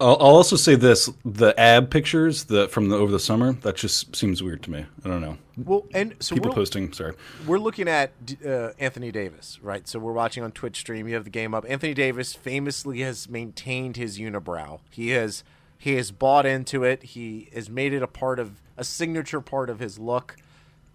[0.00, 3.76] I'll, I'll also say this: the ab pictures the from the over the summer that
[3.76, 4.86] just seems weird to me.
[5.04, 5.36] I don't know.
[5.56, 6.92] Well, and so People we're, posting.
[6.92, 7.14] Sorry.
[7.46, 8.12] we're looking at
[8.44, 9.86] uh, Anthony Davis, right?
[9.86, 11.06] So we're watching on Twitch stream.
[11.06, 11.66] You have the game up.
[11.68, 14.80] Anthony Davis famously has maintained his unibrow.
[14.90, 15.44] He has
[15.76, 17.02] he has bought into it.
[17.02, 20.36] He has made it a part of a signature part of his look.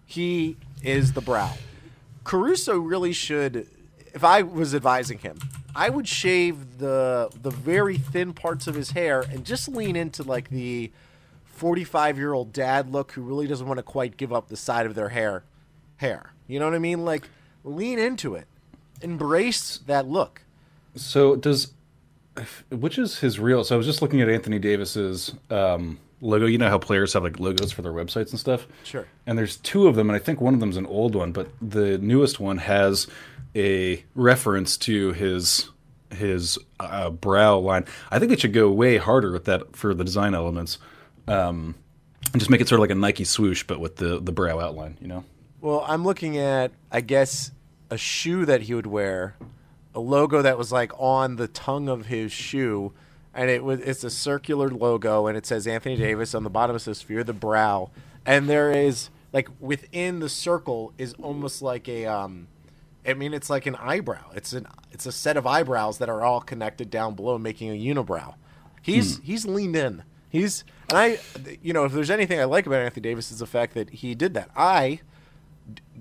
[0.04, 1.54] He is the brow.
[2.24, 3.68] Caruso really should.
[4.16, 5.38] If I was advising him,
[5.74, 10.22] I would shave the the very thin parts of his hair and just lean into
[10.22, 10.90] like the
[11.44, 14.86] 45 year old dad look who really doesn't want to quite give up the side
[14.86, 15.44] of their hair
[15.96, 16.32] hair.
[16.46, 17.04] You know what i mean?
[17.04, 17.28] Like
[17.62, 18.46] lean into it.
[19.02, 20.40] Embrace that look.
[20.94, 21.74] So does
[22.70, 23.64] which is his real?
[23.64, 26.46] So I was just looking at Anthony Davis's um, logo.
[26.46, 28.66] You know how players have like logos for their websites and stuff.
[28.84, 29.06] Sure.
[29.26, 31.48] And there's two of them, and I think one of them's an old one, but
[31.62, 33.06] the newest one has
[33.54, 35.70] a reference to his
[36.10, 37.84] his uh, brow line.
[38.10, 40.78] I think they should go way harder with that for the design elements,
[41.26, 41.74] um,
[42.32, 44.60] and just make it sort of like a Nike swoosh, but with the the brow
[44.60, 44.98] outline.
[45.00, 45.24] You know.
[45.60, 47.50] well i'm looking at i guess
[47.90, 49.34] a shoe that he would wear
[49.94, 52.92] a logo that was like on the tongue of his shoe
[53.36, 56.74] and it was it's a circular logo and it says anthony davis on the bottom
[56.74, 57.90] it says fear the brow
[58.24, 62.48] and there is like within the circle is almost like a um
[63.06, 64.30] I mean, it's like an eyebrow.
[64.34, 67.74] It's an it's a set of eyebrows that are all connected down below, making a
[67.74, 68.34] unibrow.
[68.82, 70.02] He's he's leaned in.
[70.28, 71.18] He's and I,
[71.62, 74.14] you know, if there's anything I like about Anthony Davis is the fact that he
[74.14, 74.50] did that.
[74.56, 75.00] I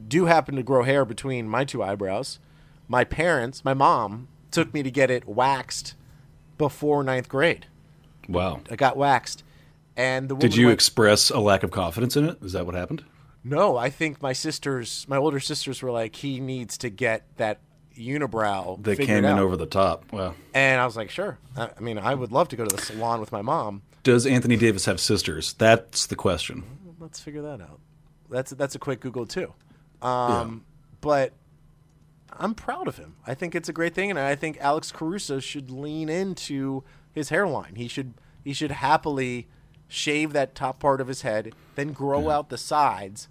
[0.07, 2.39] do happen to grow hair between my two eyebrows.
[2.87, 5.95] My parents, my mom, took me to get it waxed
[6.57, 7.65] before ninth grade.
[8.27, 8.61] Wow.
[8.71, 9.43] I got waxed,
[9.95, 12.37] and the Did you went- express a lack of confidence in it?
[12.43, 13.03] Is that what happened?
[13.43, 17.59] No, I think my sisters, my older sisters, were like, he needs to get that
[17.95, 18.81] unibrow.
[18.83, 19.39] They came in out.
[19.39, 20.11] over the top.
[20.11, 20.33] Wow.
[20.53, 21.37] and I was like, sure.
[21.55, 23.83] I, I mean, I would love to go to the salon with my mom.
[24.03, 25.53] Does Anthony Davis have sisters?
[25.53, 26.63] That's the question.
[26.99, 27.79] Let's figure that out.
[28.29, 29.53] That's that's a quick Google too.
[30.01, 30.63] Um,
[31.01, 31.33] But
[32.37, 33.15] I'm proud of him.
[33.25, 37.29] I think it's a great thing, and I think Alex Caruso should lean into his
[37.29, 37.75] hairline.
[37.75, 39.47] He should he should happily
[39.87, 43.27] shave that top part of his head, then grow out the sides,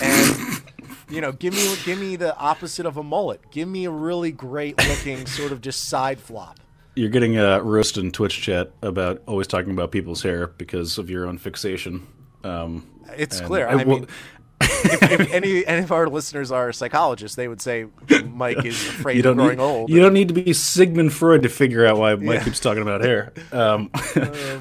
[0.00, 0.62] and
[1.08, 3.40] you know, give me give me the opposite of a mullet.
[3.50, 6.60] Give me a really great looking sort of just side flop.
[6.94, 11.08] You're getting a roast in Twitch chat about always talking about people's hair because of
[11.08, 12.06] your own fixation.
[12.42, 12.86] Um,
[13.16, 13.68] It's clear.
[13.68, 14.06] I will- mean,
[14.60, 17.86] if, if any any of our listeners are psychologists, they would say
[18.30, 19.90] Mike is afraid you of don't growing need, old.
[19.90, 22.44] You don't need to be Sigmund Freud to figure out why Mike Yeah.
[22.44, 23.32] keeps talking about hair.
[23.52, 23.90] Um,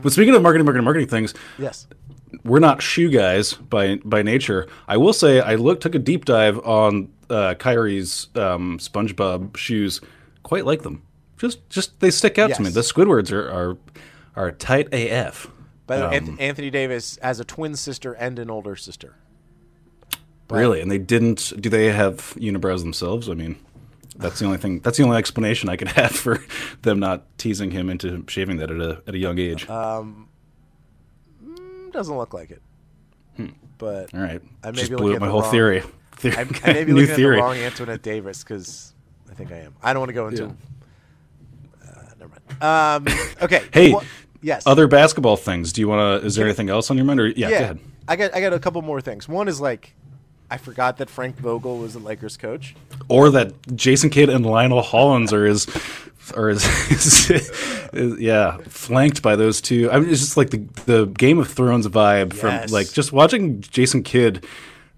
[0.01, 1.87] but speaking of marketing, marketing, marketing things, yes.
[2.43, 4.67] we're not shoe guys by by nature.
[4.87, 9.99] I will say I looked took a deep dive on uh, Kyrie's um, SpongeBob shoes.
[10.43, 11.03] Quite like them.
[11.37, 12.69] Just just they stick out to me.
[12.69, 13.77] The Squidwards are are,
[14.35, 15.47] are tight AF.
[15.85, 19.15] But Um, Anth- Anthony Davis has a twin sister and an older sister.
[20.49, 21.53] Really, and they didn't.
[21.59, 23.29] Do they have unibrows themselves?
[23.29, 23.57] I mean,
[24.17, 24.79] that's the only thing.
[24.79, 26.39] That's the only explanation I could have for
[26.83, 29.65] them not teasing him into shaving that at a at a young age.
[29.69, 30.03] Uh,
[31.43, 32.61] Mm, Doesn't look like it.
[33.77, 35.83] But All right, I just blew up my whole wrong- theory.
[36.13, 36.35] theory.
[36.37, 37.37] I, I may be New looking theory.
[37.37, 38.93] at the wrong Antoinette Davis because
[39.29, 39.75] I think I am.
[39.83, 40.43] I don't want to go into.
[41.85, 41.89] Yeah.
[41.91, 42.63] Uh, never mind.
[43.07, 43.61] Um, okay.
[43.71, 44.01] Hey, Wha-
[44.41, 44.65] yes.
[44.65, 45.71] Other basketball things.
[45.73, 46.25] Do you want to?
[46.25, 47.19] Is there anything else on your mind?
[47.19, 47.59] Or yeah, go yeah.
[47.61, 47.79] ahead.
[48.07, 49.27] I got I got a couple more things.
[49.29, 49.93] One is like,
[50.49, 52.73] I forgot that Frank Vogel was the Lakers coach.
[53.09, 55.67] Or that Jason Kidd and Lionel Hollins are his,
[56.35, 59.91] or is, is, yeah, flanked by those two.
[59.91, 62.39] I mean, it's just like the the Game of Thrones vibe Yes.
[62.41, 64.45] from like just watching Jason Kidd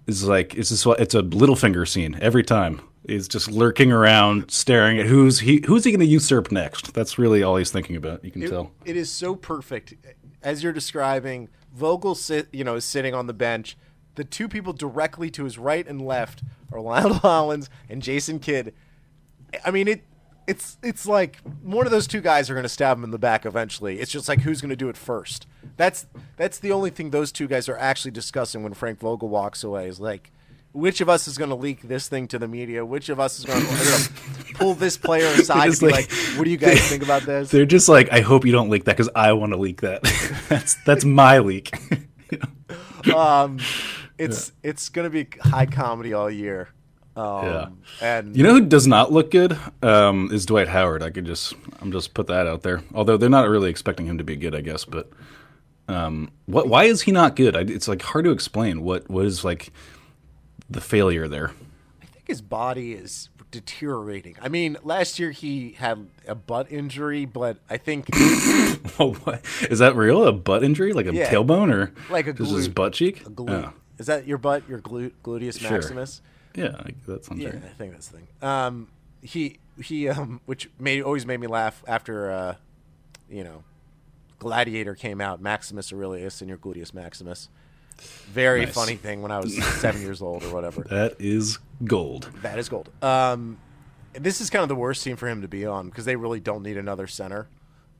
[0.07, 2.81] is like it's just it's a Littlefinger scene every time.
[3.07, 6.93] He's just lurking around, staring at who's he who's he going to usurp next.
[6.93, 8.23] That's really all he's thinking about.
[8.23, 8.71] You can It- tell.
[8.85, 9.95] it is so perfect,
[10.43, 11.49] as you're describing.
[11.73, 13.77] Vogel sit, you know, is sitting on the bench.
[14.19, 18.73] The two people directly to his right and left are Lionel Hollins and Jason Kidd.
[19.65, 20.01] I mean, it.
[20.45, 23.17] It's it's like one of those two guys are going to stab him in the
[23.17, 24.01] back eventually.
[24.01, 25.47] It's just like who's going to do it first.
[25.77, 26.05] That's
[26.35, 29.87] that's the only thing those two guys are actually discussing when Frank Vogel walks away.
[29.87, 30.31] Is like,
[30.73, 32.83] which of us is going to leak this thing to the media?
[32.85, 36.43] Which of us is going to pull this player aside to be like- like, "What
[36.43, 38.97] do you guys think about this?" They're just like, I hope you don't leak that
[38.97, 40.01] because I want to leak that.
[40.49, 41.71] that's that's my leak.
[43.15, 43.59] um,
[44.19, 46.69] it's it's gonna be high comedy all year.
[47.15, 47.67] Um, Yeah.
[48.01, 51.01] and You know who does not look good um, is Dwight Howard.
[51.03, 52.81] I could just I'm just put that out there.
[52.93, 54.85] Although they're not really expecting him to be good, I guess.
[54.85, 55.09] But
[55.87, 56.67] um, what?
[56.67, 57.55] Why is he not good?
[57.55, 58.83] I, it's like hard to explain.
[58.83, 59.71] What what is like
[60.69, 61.51] the failure there?
[62.01, 64.35] I think his body is deteriorating.
[64.41, 68.05] I mean, last year he had a butt injury, but I think
[68.99, 69.43] Oh, what?
[69.69, 70.23] Is that real?
[70.27, 71.29] A butt injury, like a Yeah.
[71.31, 73.23] tailbone, or Like a just his glute- butt cheek?
[73.25, 73.65] glute.
[73.65, 73.73] Oh.
[73.99, 74.67] Is that your butt?
[74.67, 75.71] Your glute, gluteus Sure.
[75.71, 76.21] maximus?
[76.55, 77.63] Yeah, I- that sounds Yeah, right.
[77.63, 78.27] I think that's the thing.
[78.41, 78.87] Um,
[79.21, 82.55] he he um, which made always made me laugh after uh,
[83.29, 83.63] you know,
[84.39, 85.41] Gladiator came out.
[85.41, 87.49] Maximus Aurelius and your gluteus maximus.
[88.31, 88.73] Very Nice.
[88.73, 90.83] funny thing when I was seven years old or whatever.
[90.89, 92.29] That is gold.
[92.41, 92.89] That is gold.
[93.03, 93.57] Um,
[94.13, 96.39] this is kind of the worst team for him to be on because they really
[96.39, 97.47] don't need another center.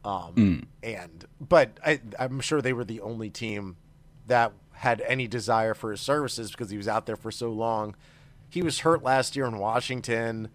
[0.06, 3.76] Um, And but I, I'm sure they were the only team
[4.28, 7.96] that had any desire for his services because he was out there for so long.
[8.50, 10.50] He was hurt last year in Washington.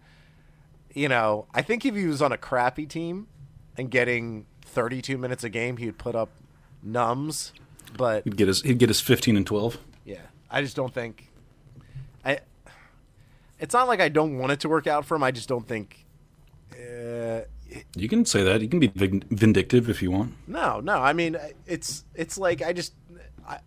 [0.93, 3.27] You know, I think if he was on a crappy team
[3.77, 6.29] and getting 32 minutes a game, he'd put up
[6.85, 7.51] nums.
[7.97, 9.77] But He'd get his he'd get his 15 and 12.
[10.05, 10.17] yeah,
[10.49, 11.29] I just don't think.
[12.25, 12.39] I.
[13.59, 15.23] It's not like I don't want it to work out for him.
[15.23, 16.05] I just don't think.
[16.73, 17.41] Uh,
[17.95, 18.61] You can say that.
[18.61, 18.87] You can be
[19.29, 20.33] vindictive if you want.
[20.47, 20.97] no, no.
[20.97, 22.93] I mean, it's it's like I just.
[23.47, 23.59] I,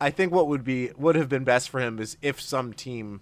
[0.00, 3.20] I think what would be would have been best for him is if some team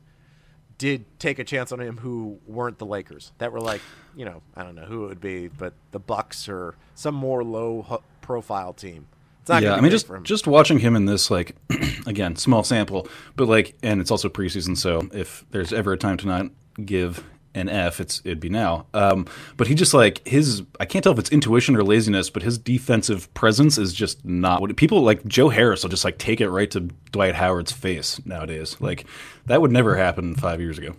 [0.76, 3.80] did take a chance on him who weren't the Lakers that were like
[4.14, 7.42] you know I don't know who it would be but the Bucks or some more
[7.42, 9.06] low profile team.
[9.40, 11.56] It's not yeah, I mean, just just watching him in this, like,
[12.06, 16.18] again, small sample, but like, and it's also preseason, so if there's ever a time
[16.18, 16.46] to not
[16.84, 18.86] give an F, it's it'd be now.
[18.94, 22.42] Um, but he just like his, I can't tell if it's intuition or laziness, but
[22.42, 25.24] his defensive presence is just not what people like.
[25.26, 26.80] Joe Harris will just like take it right to
[27.12, 28.76] Dwight Howard's face nowadays.
[28.80, 29.06] Like
[29.46, 30.94] that would never happen five years ago.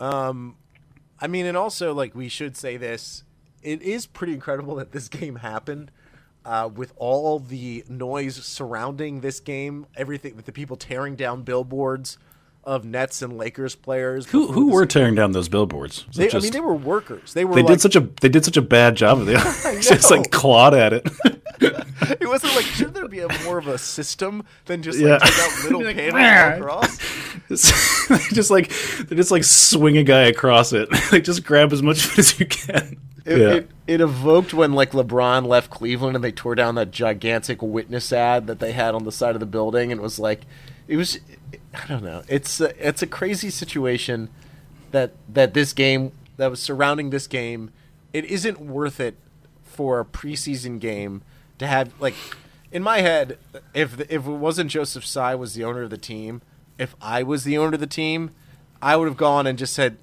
[0.00, 0.56] Um,
[1.20, 3.24] I mean, and also like we should say this.
[3.62, 5.90] It is pretty incredible that this game happened.
[6.44, 12.18] uh, with all the noise surrounding this game, everything with the people tearing down billboards
[12.64, 14.26] of Nets and Lakers players.
[14.26, 16.04] Who who were tearing down those billboards?
[16.14, 17.34] They, I mean, they were workers.
[17.34, 17.54] They were.
[17.54, 19.82] they like, did such a they did such a bad job of it.
[19.82, 21.08] just like clawed at it.
[22.20, 25.18] It wasn't like should there be a more of a system than just Yeah.
[25.18, 26.98] like take out little Like, panels across?
[28.32, 28.72] Just like
[29.08, 30.88] they just like swing a guy across it.
[31.12, 32.96] like just grab as much as you can.
[33.24, 33.52] It, yeah.
[33.54, 38.12] it, it evoked when like LeBron left Cleveland and they tore down that gigantic witness
[38.12, 40.40] ad that they had on the side of the building and it was like
[40.88, 41.20] it was
[41.74, 42.22] I don't know.
[42.28, 44.28] It's a, it's a crazy situation
[44.90, 47.70] that that this game that was surrounding this game.
[48.12, 49.16] It isn't worth it
[49.62, 51.22] for a preseason game
[51.58, 52.14] to have like
[52.70, 53.38] in my head
[53.72, 56.42] if the, if it wasn't Joseph Tsai was the owner of the team
[56.78, 58.32] if I was the owner of the team
[58.82, 59.96] I would have gone and just said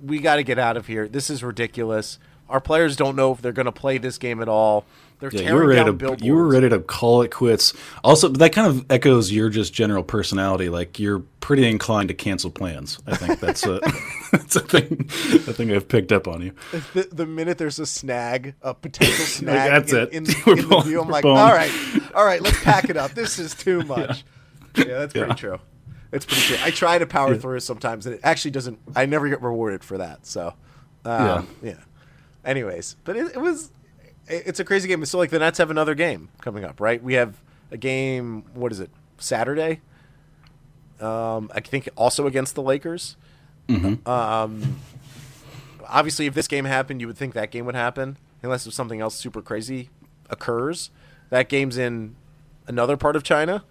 [0.00, 1.08] we got to get out of here.
[1.08, 2.18] This is ridiculous.
[2.48, 4.84] Our players don't know if they're going to play this game at all
[5.22, 7.30] they're Yeah, you tearing were ready down to billboards you were ready to call it
[7.30, 7.72] quits.
[8.04, 10.68] Also, that kind of echoes your just general personality.
[10.68, 12.98] Like you're pretty inclined to cancel plans.
[13.06, 13.80] I think that's a
[14.32, 16.52] that's a thing a thing I've picked up on you.
[16.92, 20.08] the, the minute there's a snag, a potential snag that's in, it.
[20.12, 20.16] in,
[20.58, 21.38] in the view, I'm like, bone.
[21.38, 21.70] all right,
[22.14, 23.12] all right, let's pack it up.
[23.12, 24.24] This is too much.
[24.76, 25.34] Yeah, that's pretty Yeah.
[25.34, 25.58] true.
[26.12, 26.56] It's pretty true.
[26.62, 28.78] I try to power through sometimes, and it actually doesn't.
[28.94, 30.26] I never get rewarded for that.
[30.26, 30.52] So,
[31.06, 31.74] um, yeah.
[32.44, 33.70] Anyways, but it, it was.
[34.28, 35.04] It- It's a crazy game.
[35.04, 37.02] So, like, the Nets have another game coming up, right?
[37.02, 37.36] We have
[37.70, 38.44] a game.
[38.54, 38.90] What is it?
[39.18, 39.80] Saturday.
[41.00, 43.16] Um, I think also against the Lakers.
[44.06, 44.76] Um,
[45.88, 49.00] obviously, if this game happened, you would think that game would happen, unless if something
[49.00, 49.88] else super crazy
[50.30, 50.90] occurs.
[51.30, 52.14] That game's in
[52.66, 53.64] another part of China.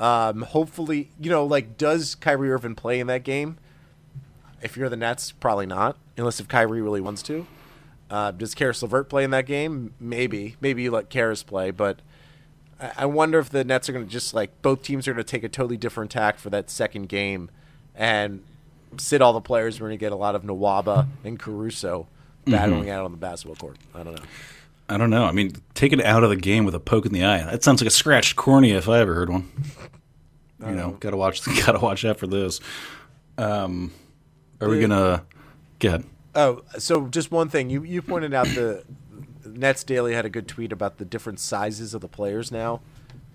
[0.00, 3.56] Um, hopefully, you know, like, does Kyrie Irving play in that game?
[4.62, 7.46] If you're the Nets, probably not, unless if Kyrie really wants to.
[8.10, 9.94] Uh, does Caris LeVert play in that game?
[9.98, 10.56] Maybe.
[10.60, 12.00] Maybe you let Caris play, but
[12.80, 15.24] I I wonder if the Nets are going to just like both teams are going
[15.24, 17.50] to take a totally different tack for that second game
[17.94, 18.42] and
[18.98, 19.80] sit all the players.
[19.80, 22.06] We're going to get a lot of Nwaba and Caruso
[22.44, 23.76] battling out on the basketball court.
[23.94, 24.22] I don't know.
[24.88, 25.24] I don't know.
[25.24, 27.42] I mean, take it out of the game with a poke in the eye.
[27.42, 29.50] That sounds like a scratched cornea if I ever heard one.
[30.60, 31.44] You know, gotta watch.
[31.66, 32.60] Gotta watch out for this.
[33.36, 33.92] Um,
[34.60, 35.24] are we gonna
[35.78, 36.02] get?
[36.36, 37.70] Oh, so just one thing.
[37.70, 38.84] You you pointed out the
[39.44, 42.82] Nets Daily had a good tweet about the different sizes of the players now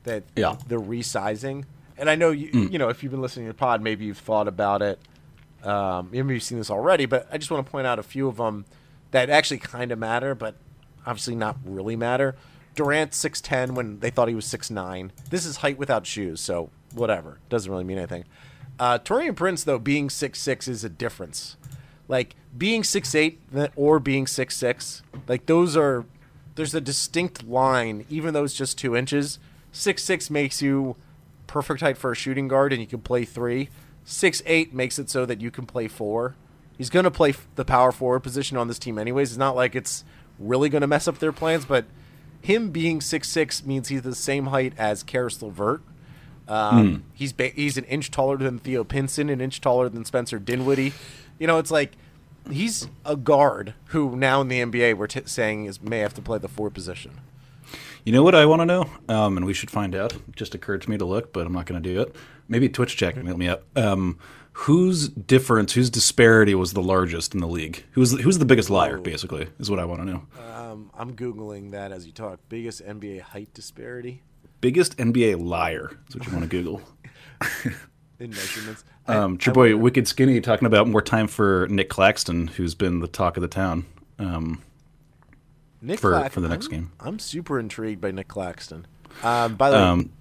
[0.04, 0.56] that Yeah.
[0.68, 1.66] they're resizing.
[1.98, 4.18] And I know you you know if you've been listening to the pod, maybe you've
[4.20, 5.00] thought about it.
[5.64, 8.28] Um, maybe you've seen this already, but I just want to point out a few
[8.28, 8.66] of them
[9.12, 10.56] that actually kind of matter, but
[11.06, 12.36] obviously not really matter.
[12.76, 15.12] Durant six ten when they thought he was six nine.
[15.30, 18.26] This is height without shoes, so whatever doesn't really mean anything.
[18.80, 21.58] Uh, Taurean Prince though being six six is a difference.
[22.12, 23.40] Like being six eight
[23.78, 26.04] or being six six, like those are
[26.56, 28.06] there's a distinct line.
[28.10, 29.40] Even though it's just two inches,
[29.72, 30.98] six six makes you
[31.48, 33.70] perfect height for a shooting guard, and you can play three.
[34.04, 36.36] Six eight makes it so that you can play four.
[36.78, 39.30] He's going to play the power forward position on this team anyways.
[39.32, 40.04] It's not like it's
[40.38, 41.86] really going to mess up their plans, but
[42.42, 45.82] him being six six means he's the same height as Caris LeVert.
[46.48, 50.38] Um, He's ba- he's an inch taller than Theo Pinson, an inch taller than Spencer
[50.40, 50.92] Dinwiddie.
[51.42, 51.94] You know, it's like
[52.52, 56.22] he's a guard who now in the NBA we're t- saying is may have to
[56.22, 57.20] play the four position.
[58.06, 60.14] You know what I want to know, um, and we should find out.
[60.14, 62.16] It just occurred to me to look, but I'm not going to do it.
[62.48, 63.64] Maybe Twitch check can help me out.
[63.76, 64.20] Um,
[64.52, 67.86] whose difference, whose disparity was the largest in the league?
[67.94, 69.00] Who's who's the biggest liar?
[69.00, 70.28] Basically, is what I want to know.
[70.48, 72.40] Um, I'm googling that as you talk.
[72.50, 74.22] Biggest NBA height disparity
[74.62, 76.84] Biggest NBA liar is what you want to Google.
[78.22, 78.84] in measurements.
[79.08, 82.76] Um, I your boy wonder- Wicked Skinny talking about more time for Nick Claxton, who's
[82.76, 83.86] been the talk of the town.
[84.20, 84.62] Um,
[85.82, 86.92] Nick for- for the next I'm- game.
[87.00, 88.86] I'm super intrigued by Nick Claxton.
[89.24, 90.12] Um, by the way, um,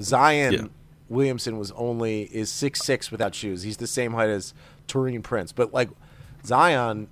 [0.00, 0.64] Zion yeah.
[1.08, 3.62] Williamson was only is six six without shoes.
[3.62, 4.54] He's the same height as
[4.88, 5.90] Taurean Prince, but like
[6.44, 7.08] Zion,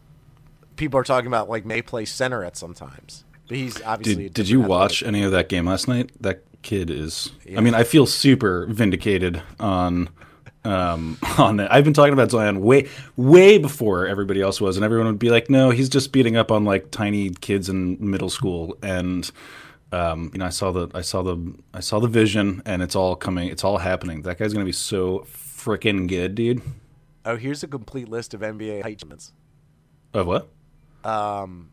[0.76, 3.24] people are talking about like may play center at sometimes.
[3.46, 4.24] But he's obviously.
[4.24, 6.10] did, did you watch any of that game last night?
[6.20, 7.30] That kid is.
[7.44, 7.58] Yeah.
[7.58, 10.08] I mean, I feel super vindicated on
[10.64, 11.72] um, on that.
[11.72, 15.30] I've been talking about Zion way way before everybody else was, and everyone would be
[15.30, 19.30] like, "No, he's just beating up on like tiny kids in middle school." And
[19.92, 22.94] um, you know, I saw the I saw the I saw the vision, and it's
[22.94, 23.48] all coming.
[23.48, 24.22] It's all happening.
[24.22, 26.62] That guy's gonna be so freaking good, dude.
[27.24, 29.32] Oh, here's a complete list of NBA height limits.
[30.14, 30.48] Of what?
[31.04, 31.70] Um,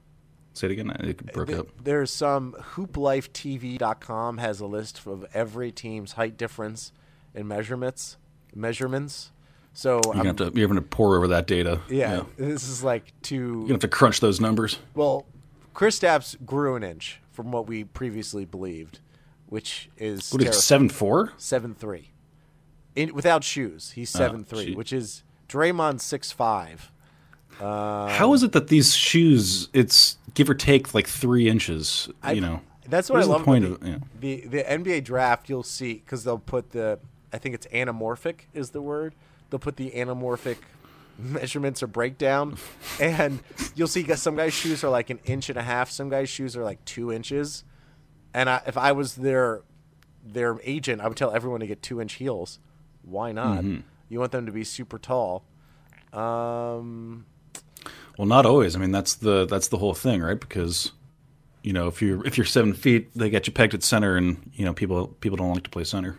[0.53, 0.89] say it again.
[0.99, 1.67] It broke Th- up.
[1.83, 6.91] There's some hooplifetv.com has a list of every team's height difference
[7.33, 8.17] and measurements
[8.55, 9.31] measurements.
[9.73, 11.81] So You're gonna have to you're gonna pour over that data.
[11.89, 14.79] yeah, You're this is like to gonna have to crunch those numbers.
[14.95, 15.25] well,
[15.75, 18.99] Kristaps grew an inch from what we previously believed,
[19.45, 21.33] which is What is seven four?
[21.37, 22.09] seven three.
[22.95, 24.75] In without shoes, he's oh, seven three, gee.
[24.75, 26.91] which is Draymond six five.
[27.59, 29.69] Um, How is it that these shoes?
[29.73, 32.09] It's give or take like three inches.
[32.33, 33.43] you know, That's what What I the love.
[33.45, 35.47] point of the, the the NBA draft.
[35.49, 36.97] You'll see because they'll put the
[37.33, 39.15] I think it's anamorphic is the word.
[39.49, 40.57] They'll put the anamorphic
[41.17, 42.57] measurements or breakdown,
[42.99, 43.39] and
[43.75, 45.89] you'll see some guys' shoes are like an inch and a half.
[45.89, 47.63] Some guys' shoes are like two inches.
[48.33, 49.61] And I, if I was their
[50.23, 52.59] their agent, I would tell everyone to get two inch heels.
[53.03, 53.59] Why not?
[53.59, 53.79] Mm-hmm.
[54.09, 55.43] You want them to be super tall.
[56.13, 57.25] Um,
[58.17, 58.75] Well, not always.
[58.75, 60.39] I mean, that's the that's the whole thing, right?
[60.39, 60.91] Because
[61.63, 64.51] you know, if you're if you're seven feet, they get you pegged at center, and
[64.53, 66.17] you know, people people don't like to play center.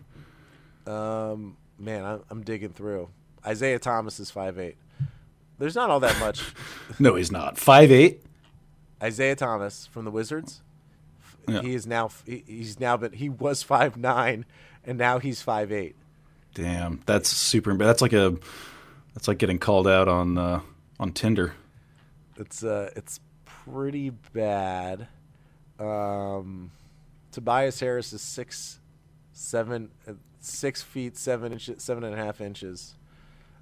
[0.88, 3.08] Um, man, I'm, I'm digging through.
[3.46, 4.76] Isaiah Thomas is five eight.
[5.58, 6.42] There's not all that much.
[6.98, 7.58] No, he's not.
[7.58, 8.22] Five eight.
[9.02, 10.62] Isaiah Thomas from the Wizards.
[11.46, 11.60] Yeah.
[11.60, 14.44] He is now he's now but he was five nine,
[14.84, 15.96] and now he's five eight.
[16.54, 17.74] Damn, that's super.
[17.74, 18.36] That's like a
[19.14, 20.60] that's like getting called out on uh,
[20.98, 21.54] on Tinder.
[22.36, 25.08] It's uh it's pretty bad.
[25.78, 26.70] Um,
[27.30, 28.80] Tobias Harris is six
[29.32, 32.94] seven uh, six feet seven inches seven and a half inches.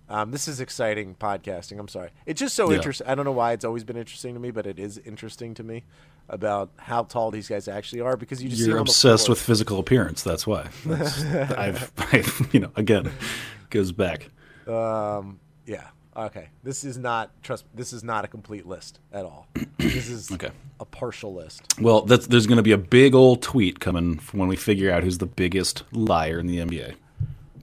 [0.09, 1.81] Um, this is exciting podcasting.
[1.81, 2.11] I'm sorry.
[2.27, 2.77] It's just so Yeah.
[2.77, 3.07] interesting.
[3.09, 5.64] I don't know why it's always been interesting to me, but it is interesting to
[5.64, 5.83] me
[6.29, 10.22] about how tall these guys actually are because you just you're obsessed with physical appearance.
[10.22, 10.68] That's why.
[10.85, 11.24] That's,
[11.59, 13.11] I've, I've, you know, again,
[13.70, 14.29] goes back.
[14.68, 15.89] Um, yeah.
[16.17, 16.49] Okay.
[16.62, 17.64] This is not trust.
[17.75, 19.47] This is not a complete list at all.
[19.79, 20.51] This is Okay.
[20.81, 21.62] a partial list.
[21.81, 24.91] Well, that's, there's going to be a big old tweet coming from when we figure
[24.93, 26.95] out who's the biggest liar in the NBA.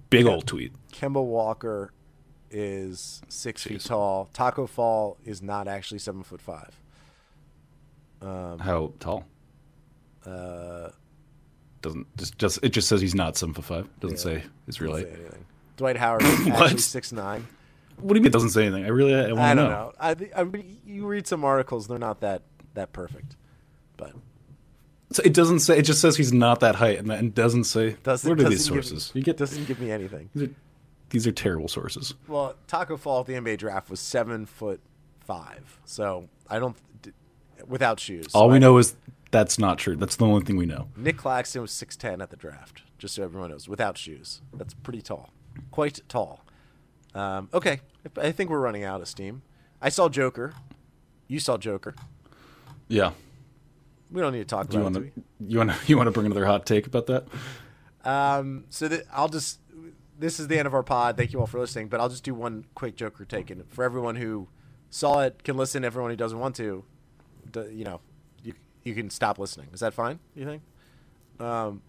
[0.10, 0.72] Big old tweet.
[0.92, 1.92] Kemba Walker
[2.50, 4.30] is six feet tall.
[4.34, 6.72] Taco Fall is not actually seven foot five.
[8.22, 9.26] How tall?
[10.26, 10.90] Uh,
[11.82, 13.90] Doesn't just just it just says he's not seven foot five.
[14.00, 14.40] Doesn't Yeah.
[14.42, 15.08] say his real height.
[15.08, 15.46] anything.
[15.78, 17.46] Dwight Howard is actually six nine.
[17.98, 18.86] What do you mean it doesn't say anything?
[18.86, 19.94] I really I, want I to don't know.
[20.00, 22.42] I, thi- I mean, you read some articles; they're not that
[22.74, 23.36] that perfect.
[23.98, 24.14] But
[25.12, 25.78] So it doesn't say.
[25.78, 27.96] It just says he's not that height, and, and doesn't say.
[28.04, 29.12] doesn't what are these doesn't give- sources?
[29.14, 30.30] you get doesn't give me anything.
[30.34, 30.54] these are,
[31.10, 32.14] these are terrible sources.
[32.28, 34.82] Well, Taco Fall at the NBA draft was seven foot
[35.22, 36.76] five, so I don't
[37.68, 38.28] without shoes.
[38.34, 38.96] All So we I- know is
[39.32, 39.96] that's not true.
[39.96, 40.90] That's the only thing we know.
[40.98, 44.42] Nick Claxton was six ten at the draft, just so everyone knows, without shoes.
[44.54, 45.32] That's pretty tall,
[45.72, 46.43] quite tall.
[47.16, 47.82] Um, okay,
[48.18, 49.42] I think we're running out of steam.
[49.82, 50.54] I saw Joker.
[51.28, 51.94] You saw Joker.
[52.88, 53.12] Yeah.
[54.12, 55.06] We don't need to talk Do you about it.
[55.06, 55.52] to do we?
[55.52, 57.26] you want to you want to bring another hot take about that?
[58.06, 59.60] Um, so that I'll just.
[60.20, 61.18] This is the end of our pod.
[61.18, 61.88] Thank you all for listening.
[61.88, 64.48] But I'll just do one quick Joker take, and for everyone who
[64.90, 65.84] saw it can listen.
[65.84, 66.84] Everyone who doesn't want to,
[67.52, 68.00] d- you know,
[68.44, 68.54] you
[68.84, 69.68] you can stop listening.
[69.74, 70.20] Is that fine?
[70.36, 70.62] You think?
[71.40, 71.82] Um,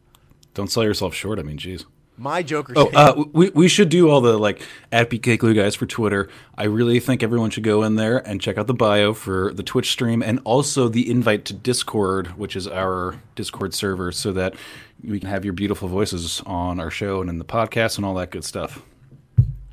[0.55, 1.39] Don't sell yourself short.
[1.39, 1.85] I mean, jeez.
[2.17, 2.73] My Joker.
[2.77, 4.62] Oh, uh, we we should do all the like
[4.93, 6.29] at BK Glue guys for Twitter.
[6.57, 9.62] I really think everyone should go in there and check out the bio for the
[9.62, 14.55] Twitch stream and also the invite to Discord, which is our Discord server, so that
[15.03, 18.15] we can have your beautiful voices on our show and in the podcast and all
[18.15, 18.83] that good stuff.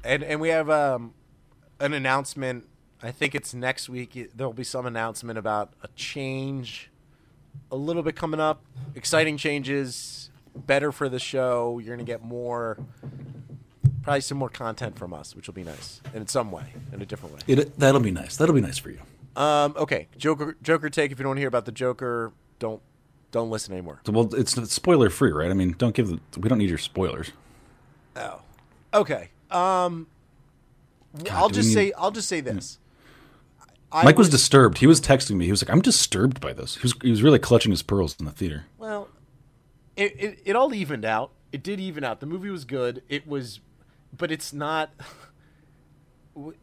[0.04, 1.14] and and we have um,
[1.80, 2.68] an announcement.
[3.04, 4.30] I think it's next week.
[4.36, 6.92] There'll be some announcement about a change,
[7.72, 8.62] a little bit coming up.
[8.94, 10.21] Exciting changes,
[10.56, 11.80] better for the show.
[11.80, 12.78] You're gonna get more,
[14.04, 17.06] probably some more content from us, which will be nice in some way, in a
[17.06, 17.42] different way.
[17.48, 18.38] It that'll be nice.
[18.38, 19.00] That'll be nice for you.
[19.36, 20.58] Um, okay, Joker.
[20.62, 21.12] Joker take.
[21.12, 22.82] If you don't to hear about the Joker, don't
[23.32, 24.02] don't listen anymore.
[24.08, 25.50] Well, it's, it's spoiler free, right?
[25.50, 27.32] I mean, don't give the we don't need your spoilers.
[28.16, 28.42] Oh,
[28.94, 29.30] okay.
[29.50, 30.08] Um,
[31.30, 32.78] I'll just need- say I'll just say this.
[33.94, 34.78] I Mike was disturbed.
[34.78, 35.44] He was texting me.
[35.46, 38.16] He was like, "I'm disturbed by this." He was he was really clutching his pearls
[38.20, 38.66] in the theater.
[38.78, 39.10] Well,
[39.96, 41.32] it, it it all evened out.
[41.52, 42.20] It did even out.
[42.20, 43.04] The movie was good.
[43.10, 43.60] It was,
[44.16, 44.92] but it's not.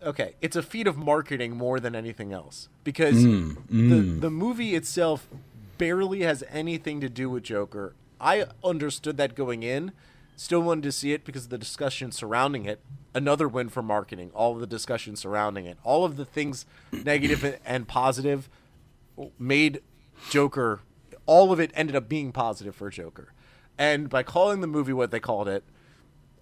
[0.02, 4.20] Okay, it's a feat of marketing more than anything else because mm, the mm.
[4.22, 5.28] the movie itself
[5.76, 7.94] barely has anything to do with Joker.
[8.20, 9.92] I understood that going in.
[10.36, 12.80] Still wanted to see it because of the discussion surrounding it.
[13.14, 14.30] Another win for marketing.
[14.34, 15.78] All of the discussion surrounding it.
[15.82, 18.48] All of the things negative and positive
[19.38, 19.82] made
[20.30, 20.80] Joker.
[21.28, 23.34] All of it ended up being positive for Joker,
[23.76, 25.62] and by calling the movie what they called it,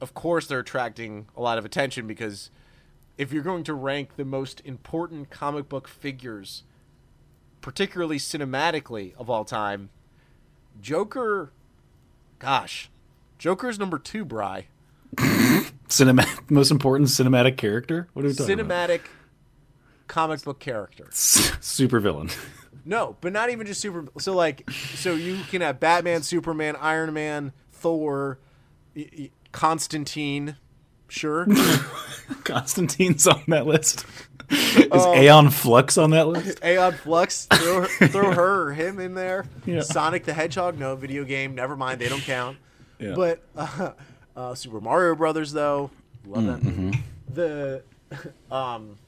[0.01, 2.51] of course they're attracting a lot of attention because
[3.18, 6.62] if you're going to rank the most important comic book figures,
[7.61, 9.91] particularly cinematically of all time,
[10.80, 11.51] Joker,
[12.39, 12.89] gosh,
[13.39, 14.66] Joker's number two, Bry.
[15.16, 18.09] Cinematic, most important cinematic character.
[18.12, 18.89] What are we talking about?
[18.89, 19.01] Cinematic
[20.07, 21.09] comic book character.
[21.11, 22.30] Super villain.
[22.89, 24.07] No, but not even just super.
[24.18, 28.39] So like, so you can have Batman, Superman, Iron Man, Thor,
[28.95, 30.57] y- y- Constantine.
[31.09, 31.47] Sure.
[32.45, 34.07] Constantine's on that list.
[34.51, 36.64] Is Aeon Flux on that list?
[36.64, 39.47] Aeon Flux, throw her, throw her or him in there.
[39.64, 39.80] Yeah.
[39.80, 41.55] Sonic the Hedgehog, no video game.
[41.57, 42.57] Never mind, they don't count.
[43.01, 43.14] Yeah.
[43.16, 43.93] But uh,
[44.37, 45.91] uh, Super Mario Brothers, though,
[46.24, 46.61] love that.
[46.61, 46.91] Mm-hmm.
[47.34, 47.82] The,
[48.55, 48.99] um,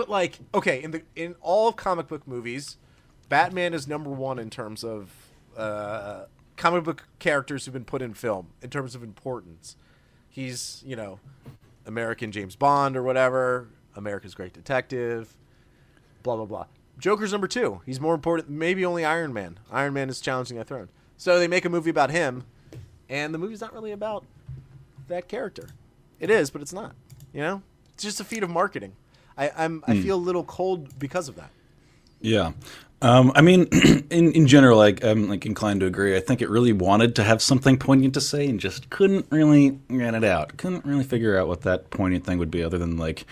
[0.00, 2.78] but like, okay, in the in all comic book movies,
[3.28, 5.10] Batman is number one in terms of
[5.58, 6.24] uh,
[6.56, 9.76] comic book characters who've been put in film in terms of importance.
[10.30, 11.20] He's you know
[11.84, 15.36] American James Bond or whatever, America's Great Detective,
[16.22, 16.64] blah blah blah.
[16.98, 17.82] Joker's number two.
[17.84, 18.48] He's more important.
[18.48, 19.58] Maybe only Iron Man.
[19.70, 20.88] Iron Man is challenging that throne.
[21.18, 22.44] So they make a movie about him,
[23.10, 24.24] and the movie's not really about
[25.08, 25.68] that character.
[26.20, 26.94] It is, but it's not.
[27.34, 28.94] You know, it's just a feat of marketing.
[29.40, 31.50] I, I'm I feel a little cold because of that.
[32.20, 32.52] Yeah.
[33.02, 33.64] Um, I mean,
[34.10, 36.14] in in general, like I'm like inclined to agree.
[36.16, 39.78] I think it really wanted to have something poignant to say and just couldn't really
[39.88, 40.56] get it out.
[40.58, 43.24] Couldn't really figure out what that poignant thing would be, other than like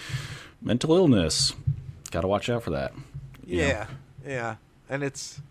[0.63, 1.55] mental illness.
[2.11, 2.95] Got to watch out for that.
[3.45, 3.67] you know?
[3.69, 3.87] Yeah,
[4.27, 4.57] yeah,
[4.89, 5.43] and it's,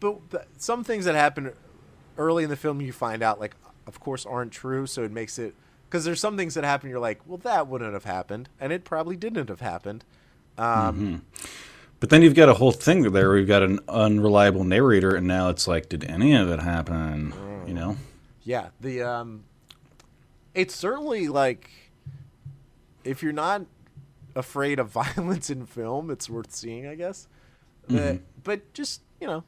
[0.00, 1.52] but th- some things that happen
[2.16, 3.54] early in the film you find out like,
[3.86, 4.86] of course, aren't true.
[4.86, 5.54] So it makes it
[5.88, 6.90] because there's some things that happen.
[6.90, 10.04] You're like, well, that wouldn't have happened, and it probably didn't have happened.
[10.58, 11.22] Um,
[11.98, 15.26] But then you've got a whole thing there where you've got an unreliable narrator, and
[15.26, 17.32] now it's like, did any of it happen?
[17.66, 17.96] You know?
[18.42, 19.44] Yeah, the um,
[20.54, 21.70] it's certainly like
[23.02, 23.62] if you're not
[24.34, 27.28] afraid of violence in film, it's worth seeing, I guess.
[27.88, 29.44] The- but just you know,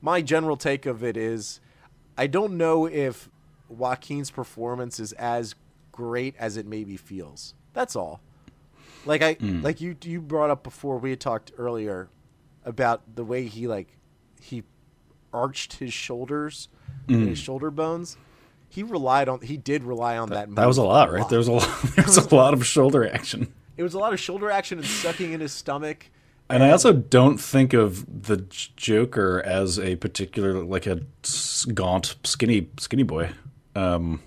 [0.00, 1.60] my general take of it is,
[2.16, 3.28] I don't know if
[3.68, 5.54] Joaquin's performance is as
[5.92, 7.54] great as it maybe feels.
[7.72, 8.20] That's all.
[9.04, 9.62] Like I mm.
[9.62, 12.08] like you you brought up before we had talked earlier
[12.64, 13.96] about the way he like
[14.40, 14.64] he
[15.32, 16.68] arched his shoulders
[17.08, 18.16] and his shoulder bones.
[18.68, 20.54] He relied on he did rely on that.
[20.54, 21.28] That was a lot, right?
[21.28, 23.52] There was a lot, there was a lot of shoulder action.
[23.76, 26.10] it was a lot of shoulder action and sucking in his stomach.
[26.50, 28.38] And I also don't think of the
[28.76, 31.02] Joker as a particular like a
[31.74, 33.30] gaunt, skinny, skinny boy,
[33.78, 34.20] um,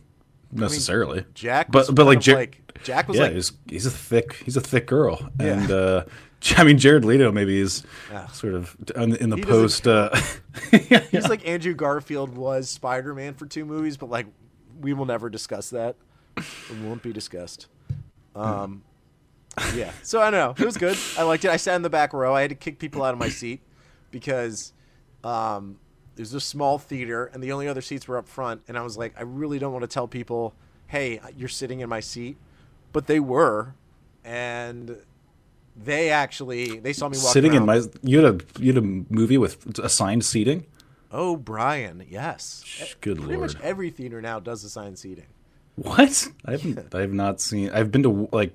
[0.52, 1.26] necessarily.
[1.34, 4.34] Jack, was but but like, Jar- like Jack was yeah, like he's, he's a thick,
[4.46, 5.46] he's a thick girl, Yeah.
[5.48, 6.04] and uh,
[6.58, 8.28] I mean Jared Leto maybe is Yeah.
[8.28, 9.88] sort of in, in the He post.
[9.88, 10.10] Uh,
[11.12, 14.28] he's like Andrew Garfield was Spider Man for two movies, but like
[14.80, 15.96] we will never discuss that.
[16.38, 17.68] It won't be discussed.
[18.36, 18.84] Um,
[19.76, 19.92] yeah.
[20.02, 20.64] So I don't know.
[20.64, 20.98] It was good.
[21.18, 21.52] I liked it.
[21.52, 22.34] I sat in the back row.
[22.34, 23.62] I had to kick people out of my seat
[24.10, 24.74] because
[25.24, 25.78] um,
[26.22, 28.62] it was a small theater and the only other seats were up front.
[28.68, 30.54] And I was like, I really don't want to tell people,
[30.88, 32.38] hey, you're sitting in my seat,
[32.94, 33.74] but they were,
[34.24, 34.98] and
[35.76, 38.88] they actually they saw me walk sitting in my, you had a you had a
[39.14, 40.68] movie with assigned seating.
[41.12, 42.64] Oh, Brian, yes.
[43.02, 43.54] Good Pretty lord.
[43.54, 45.26] much every theater now does assigned seating.
[45.76, 46.28] What?
[46.46, 46.94] I haven't.
[46.94, 47.72] I have not seen.
[47.72, 48.54] I've been to like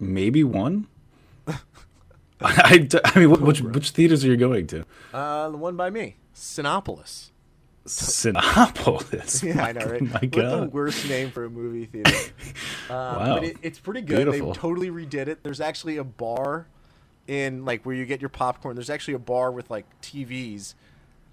[0.00, 0.88] maybe one.
[2.40, 4.84] I mean, which which theaters are you going to?
[5.12, 7.30] Uh, the one by me, Cinepolis.
[7.86, 9.42] Cinepolis.
[9.54, 10.00] Yeah, I know, right?
[10.02, 12.14] My What the worst name for a movie theater.
[12.90, 13.34] Um, Wow.
[13.36, 14.24] But it, it's pretty good.
[14.26, 14.52] Beautiful.
[14.52, 15.42] They totally redid it.
[15.42, 16.66] There's actually a bar
[17.26, 18.76] in like where you get your popcorn.
[18.76, 20.74] There's actually a bar with like TVs.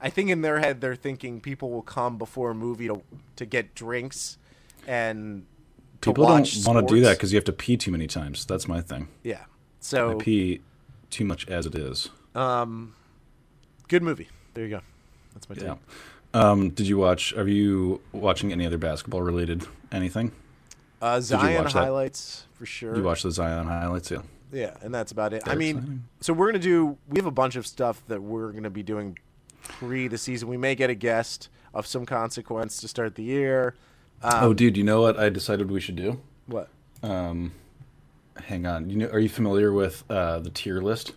[0.02, 3.02] I think in their head they're thinking people will come before a movie to
[3.38, 4.38] to get drinks
[4.88, 5.46] and
[6.02, 8.46] to People don't want to do that because you have to pee too many times.
[8.46, 9.08] That's my thing.
[9.24, 9.46] yeah.
[9.80, 10.62] So I So pee
[11.10, 12.10] too much as it is.
[12.34, 12.94] um,
[13.88, 14.30] good movie.
[14.54, 14.82] There you go.
[15.36, 15.66] That's my take.
[15.66, 15.76] Yeah.
[16.34, 17.34] Um, did you watch?
[17.34, 20.32] Are you watching any other basketball related anything?
[21.02, 21.84] Uh, you Zion watch that?
[21.84, 22.96] highlights for sure.
[22.96, 24.10] You watch the Zion highlights?
[24.10, 24.24] Yeah.
[24.52, 25.44] Yeah, and that's about it.
[25.46, 26.04] I mean, exciting.
[26.22, 26.98] so we're gonna do.
[27.10, 29.20] We have a bunch of stuff that we're gonna be doing
[29.62, 30.48] pre the season.
[30.48, 33.76] We may get a guest of some consequence to start the year.
[34.24, 36.22] Um, oh, dude, you know what I decided we should do?
[36.48, 36.70] what?
[37.04, 37.52] Um,
[38.38, 38.90] hang on.
[38.90, 41.14] You know, are you familiar with uh, the tier list?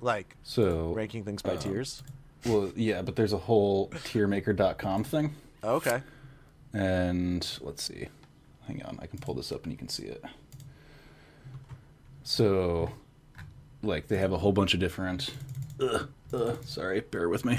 [0.00, 2.02] Like So ranking things by uh, tiers?
[2.46, 5.34] Well, yeah, but there's a whole tiermaker.com thing.
[5.62, 6.00] Okay.
[6.72, 8.08] And let's see.
[8.66, 10.22] Hang on, I can pull this up and you can see it.
[12.22, 12.90] So,
[13.82, 15.34] like, they have a whole bunch of different.
[15.80, 17.58] Ugh, ugh, sorry, bear with me.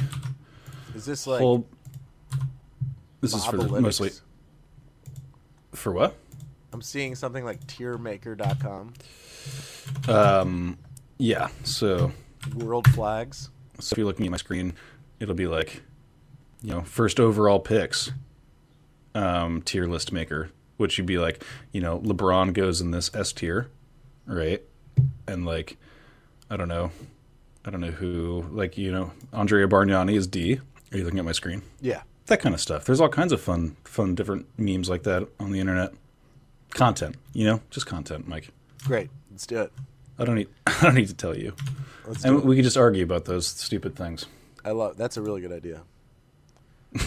[0.96, 1.68] Is this like whole.
[3.20, 4.12] This is for the, mostly.
[5.74, 6.16] For what?
[6.74, 8.94] I'm seeing something like tiermaker.com.
[10.08, 10.78] Um,
[11.18, 11.50] yeah.
[11.64, 12.12] So,
[12.56, 13.50] World flags.
[13.82, 14.74] So if you're looking at my screen,
[15.20, 15.82] it'll be like,
[16.62, 18.12] you know, first overall picks,
[19.16, 23.34] um, tier list maker, which would be like, you know, LeBron goes in this S
[23.34, 23.70] tier,
[24.26, 24.62] right?
[25.28, 25.78] And like,
[26.50, 26.92] I don't know,
[27.66, 30.60] I don't know who, like you know, Andrea Bargnani is D.
[30.92, 31.62] Are you looking at my screen?
[31.80, 32.02] Yeah.
[32.28, 32.86] That kind of stuff.
[32.86, 35.94] There's all kinds of fun, fun, different memes like that on the internet.
[36.72, 38.50] Content, you know, just content, Mike.
[38.86, 39.10] Great.
[39.30, 39.74] Let's do it.
[40.22, 41.54] I don't need, I don't need to tell you.
[42.06, 44.28] Let's And we could just argue about those stupid things.
[44.64, 44.96] I love.
[44.98, 45.82] That's a really good idea.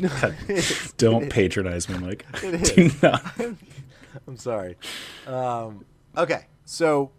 [0.96, 2.24] Don't patronize me, Mike.
[2.42, 2.72] It is.
[2.72, 3.24] Do not.
[4.26, 4.76] I'm sorry.
[5.26, 5.84] Um,
[6.16, 7.10] okay, so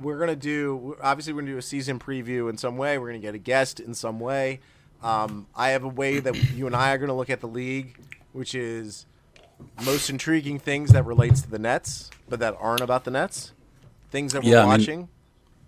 [0.00, 0.96] we're gonna do.
[1.02, 2.98] Obviously, we're gonna do a season preview in some way.
[2.98, 4.60] We're gonna get a guest in some way.
[5.02, 7.98] Um, I have a way that you and I are gonna look at the league,
[8.32, 9.06] which is
[9.84, 13.52] most intriguing things that relates to the Nets, but that aren't about the Nets.
[14.14, 15.08] Things that we're Yeah, I mean- watching.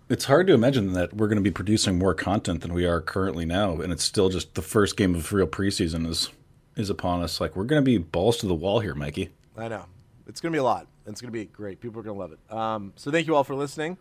[0.09, 3.01] It's hard to imagine that we're going to be producing more content than we are
[3.01, 6.30] currently now, and it's still just the first game of real preseason is
[6.76, 7.40] is upon us.
[7.40, 9.30] Like we're going to be balls to the wall here, Mikey.
[9.57, 9.86] I know
[10.28, 10.86] it's gonna be a lot.
[11.07, 11.80] It's gonna be great.
[11.80, 12.38] People are gonna love it.
[12.55, 13.97] Um, so thank you all for listening.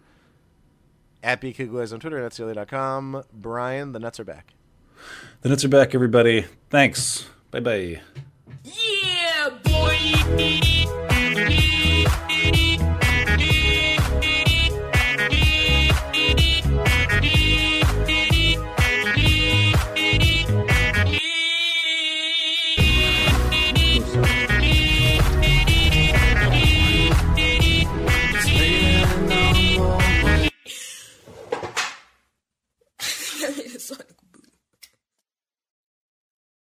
[1.23, 3.23] At BKGlueGuys on Twitter, netsdaily.com.
[3.33, 4.53] Brian, the Nets are back.
[5.41, 6.45] The Nets are back, everybody.
[6.69, 7.25] Thanks.
[7.49, 8.01] Bye bye.
[8.63, 10.01] Yeah, boy.